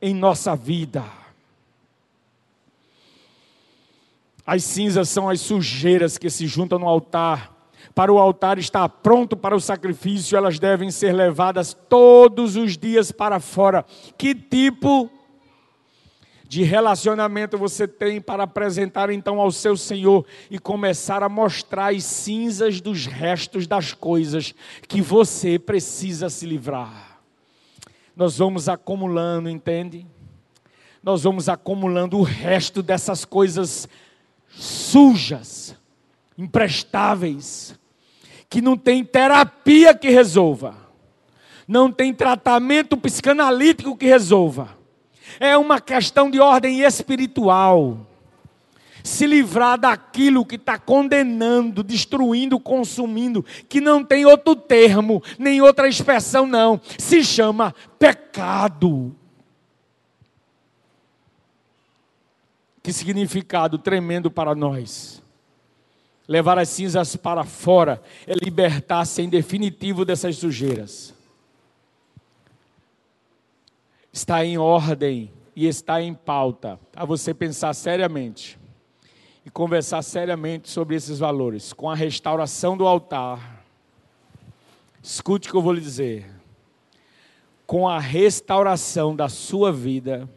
em 0.00 0.14
nossa 0.14 0.54
vida. 0.54 1.25
As 4.46 4.62
cinzas 4.62 5.08
são 5.08 5.28
as 5.28 5.40
sujeiras 5.40 6.16
que 6.16 6.30
se 6.30 6.46
juntam 6.46 6.78
no 6.78 6.86
altar. 6.86 7.52
Para 7.94 8.12
o 8.12 8.18
altar 8.18 8.58
estar 8.58 8.88
pronto 8.88 9.36
para 9.36 9.56
o 9.56 9.60
sacrifício, 9.60 10.36
elas 10.36 10.58
devem 10.58 10.90
ser 10.90 11.12
levadas 11.12 11.74
todos 11.88 12.54
os 12.54 12.76
dias 12.76 13.10
para 13.10 13.40
fora. 13.40 13.84
Que 14.16 14.34
tipo 14.34 15.10
de 16.48 16.62
relacionamento 16.62 17.58
você 17.58 17.88
tem 17.88 18.20
para 18.20 18.44
apresentar 18.44 19.10
então 19.10 19.40
ao 19.40 19.50
seu 19.50 19.76
Senhor 19.76 20.24
e 20.48 20.58
começar 20.58 21.22
a 21.22 21.28
mostrar 21.28 21.92
as 21.92 22.04
cinzas 22.04 22.80
dos 22.80 23.06
restos 23.06 23.66
das 23.66 23.92
coisas 23.92 24.54
que 24.86 25.00
você 25.00 25.58
precisa 25.58 26.30
se 26.30 26.46
livrar? 26.46 27.18
Nós 28.14 28.38
vamos 28.38 28.68
acumulando, 28.68 29.50
entende? 29.50 30.06
Nós 31.02 31.24
vamos 31.24 31.48
acumulando 31.48 32.18
o 32.18 32.22
resto 32.22 32.82
dessas 32.82 33.24
coisas 33.24 33.88
sujas, 34.58 35.76
imprestáveis, 36.36 37.78
que 38.48 38.60
não 38.60 38.76
tem 38.76 39.04
terapia 39.04 39.94
que 39.94 40.08
resolva, 40.08 40.74
não 41.66 41.90
tem 41.90 42.14
tratamento 42.14 42.96
psicanalítico 42.96 43.96
que 43.96 44.06
resolva. 44.06 44.76
É 45.40 45.56
uma 45.56 45.80
questão 45.80 46.30
de 46.30 46.40
ordem 46.40 46.80
espiritual. 46.80 47.98
Se 49.02 49.26
livrar 49.26 49.78
daquilo 49.78 50.44
que 50.44 50.56
está 50.56 50.78
condenando, 50.78 51.82
destruindo, 51.82 52.58
consumindo, 52.58 53.44
que 53.68 53.80
não 53.80 54.02
tem 54.02 54.26
outro 54.26 54.56
termo, 54.56 55.22
nem 55.38 55.60
outra 55.60 55.88
expressão, 55.88 56.46
não. 56.46 56.80
Se 56.98 57.22
chama 57.22 57.74
pecado. 57.98 59.14
Que 62.86 62.92
significado 62.92 63.78
tremendo 63.78 64.30
para 64.30 64.54
nós. 64.54 65.20
Levar 66.28 66.56
as 66.56 66.68
cinzas 66.68 67.16
para 67.16 67.42
fora 67.42 68.00
é 68.24 68.32
libertar-se 68.32 69.20
em 69.20 69.28
definitivo 69.28 70.04
dessas 70.04 70.36
sujeiras. 70.36 71.12
Está 74.12 74.44
em 74.44 74.56
ordem 74.56 75.32
e 75.56 75.66
está 75.66 76.00
em 76.00 76.14
pauta 76.14 76.78
a 76.94 77.04
você 77.04 77.34
pensar 77.34 77.74
seriamente 77.74 78.56
e 79.44 79.50
conversar 79.50 80.00
seriamente 80.02 80.70
sobre 80.70 80.94
esses 80.94 81.18
valores, 81.18 81.72
com 81.72 81.90
a 81.90 81.94
restauração 81.96 82.76
do 82.76 82.86
altar. 82.86 83.64
Escute 85.02 85.48
o 85.48 85.50
que 85.50 85.56
eu 85.56 85.62
vou 85.62 85.72
lhe 85.72 85.80
dizer. 85.80 86.24
Com 87.66 87.88
a 87.88 87.98
restauração 87.98 89.16
da 89.16 89.28
sua 89.28 89.72
vida, 89.72 90.30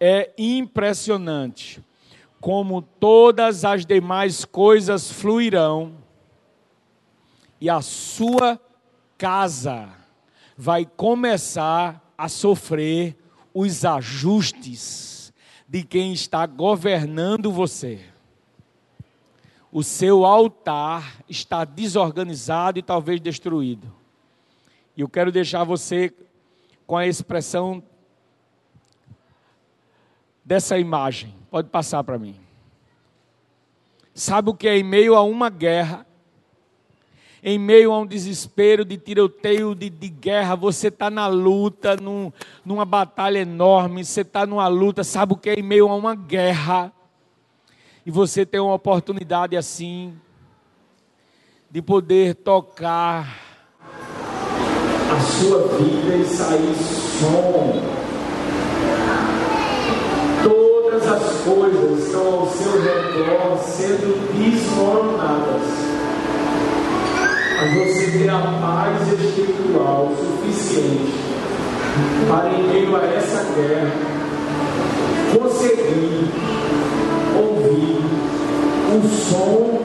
é 0.00 0.32
impressionante 0.36 1.82
como 2.40 2.82
todas 2.82 3.64
as 3.64 3.86
demais 3.86 4.44
coisas 4.44 5.10
fluirão, 5.10 5.94
e 7.58 7.70
a 7.70 7.80
sua 7.80 8.60
casa 9.16 9.88
vai 10.54 10.84
começar 10.84 12.12
a 12.18 12.28
sofrer 12.28 13.16
os 13.54 13.82
ajustes 13.84 15.32
de 15.66 15.82
quem 15.82 16.12
está 16.12 16.44
governando 16.44 17.50
você. 17.50 18.00
O 19.72 19.82
seu 19.82 20.26
altar 20.26 21.24
está 21.26 21.64
desorganizado 21.64 22.78
e 22.78 22.82
talvez 22.82 23.20
destruído. 23.22 23.90
E 24.94 25.00
eu 25.00 25.08
quero 25.08 25.32
deixar 25.32 25.64
você 25.64 26.12
com 26.86 26.96
a 26.96 27.06
expressão 27.06 27.82
dessa 30.44 30.78
imagem. 30.78 31.34
Pode 31.50 31.68
passar 31.68 32.04
para 32.04 32.18
mim. 32.18 32.36
Sabe 34.14 34.50
o 34.50 34.54
que 34.54 34.68
é 34.68 34.76
em 34.76 34.82
meio 34.82 35.14
a 35.14 35.22
uma 35.22 35.48
guerra? 35.48 36.06
Em 37.42 37.58
meio 37.58 37.92
a 37.92 37.98
um 37.98 38.06
desespero 38.06 38.84
de 38.84 38.96
tiroteio, 38.96 39.74
de, 39.74 39.90
de 39.90 40.08
guerra, 40.08 40.54
você 40.54 40.88
está 40.88 41.10
na 41.10 41.26
luta, 41.26 41.96
num, 41.96 42.32
numa 42.64 42.84
batalha 42.84 43.38
enorme, 43.38 44.04
você 44.04 44.22
está 44.22 44.46
numa 44.46 44.66
luta, 44.66 45.04
sabe 45.04 45.34
o 45.34 45.36
que 45.36 45.50
é 45.50 45.54
em 45.54 45.62
meio 45.62 45.88
a 45.88 45.94
uma 45.94 46.14
guerra? 46.14 46.92
E 48.06 48.10
você 48.10 48.46
tem 48.46 48.60
uma 48.60 48.74
oportunidade 48.74 49.56
assim, 49.56 50.14
de 51.70 51.82
poder 51.82 52.34
tocar 52.36 53.40
a 55.10 55.20
sua 55.20 55.68
vida 55.76 56.16
e 56.16 56.24
sair 56.24 56.74
som 56.74 58.03
todas 61.04 61.22
as 61.22 61.40
coisas 61.42 62.06
estão 62.06 62.26
ao 62.26 62.48
seu 62.48 62.72
redor 62.82 63.58
sendo 63.62 64.32
desmoronadas. 64.32 65.62
Mas 67.56 67.74
você 67.74 68.10
tem 68.10 68.30
a 68.30 68.40
paz 68.60 69.12
espiritual 69.12 70.12
suficiente 70.16 71.12
para, 72.28 72.48
em 72.54 72.62
meio 72.68 72.96
a 72.96 73.04
essa 73.04 73.44
guerra, 73.54 73.92
conseguir 75.38 76.30
ouvir 77.36 78.00
o 78.94 79.08
som 79.08 79.82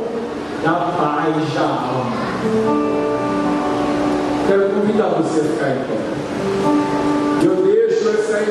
da 0.64 0.74
paz 0.98 1.54
da 1.54 1.62
alma. 1.62 2.16
Quero 4.48 4.70
convidar 4.70 5.10
você 5.10 5.42
a 5.42 5.44
ficar 5.44 5.70
em 5.70 5.80
pé 5.80 6.19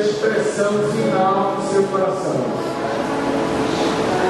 expressão 0.01 0.71
final 0.91 1.55
do 1.57 1.73
seu 1.73 1.83
coração. 1.83 2.35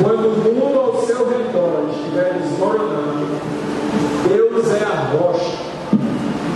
Quando 0.02 0.28
o 0.28 0.38
mundo 0.38 0.80
ao 0.80 1.06
seu 1.06 1.30
redor 1.30 1.90
estiver 1.92 2.34
desmoronando, 2.34 3.28
Deus 4.28 4.68
é 4.72 4.84
a 4.84 5.18
rocha 5.18 5.58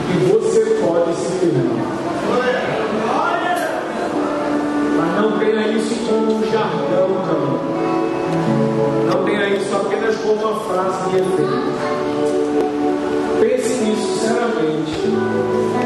que 0.08 0.18
você 0.32 0.62
pode 0.82 1.16
se 1.16 1.32
firmar. 1.40 1.94
Mas 4.98 5.22
não 5.22 5.40
tenha 5.40 5.68
isso 5.68 5.96
como 6.08 6.38
um 6.38 6.52
jargão, 6.52 7.10
não. 7.28 7.54
Não 9.14 9.26
tenha 9.26 9.48
isso 9.50 9.76
apenas 9.76 10.16
como 10.18 10.34
uma 10.34 10.60
frase 10.62 11.10
de 11.10 11.18
efeito. 11.18 11.74
Pense 13.40 13.74
nisso 13.84 14.20
seriamente 14.20 15.08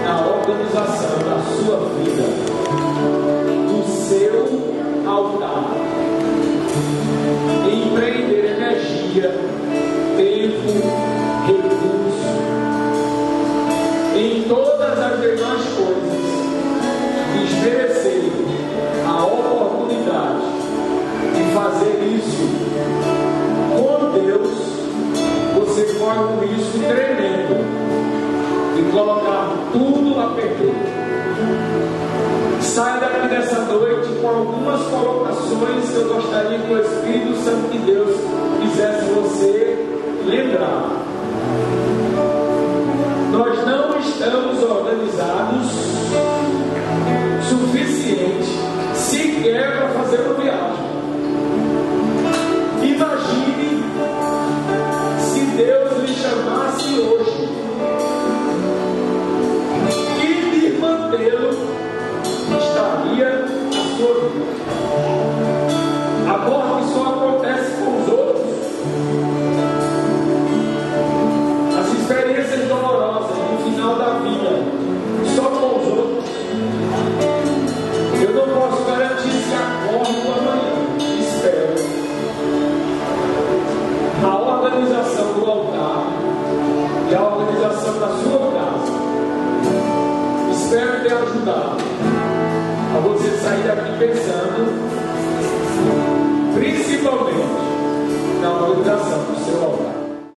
na 0.06 0.28
organização 0.28 1.20
da 1.20 1.42
sua 1.58 1.78
vida 1.90 2.47
seu 4.08 4.48
altar. 5.06 5.76
Empreender 7.70 8.56
energia, 8.56 9.32
que 35.60 35.96
eu 35.96 36.14
gostaria 36.14 36.60
que 36.60 36.72
o 36.72 36.80
Espírito 36.80 37.36
Santo 37.44 37.72
de 37.72 37.80
Deus 37.80 38.16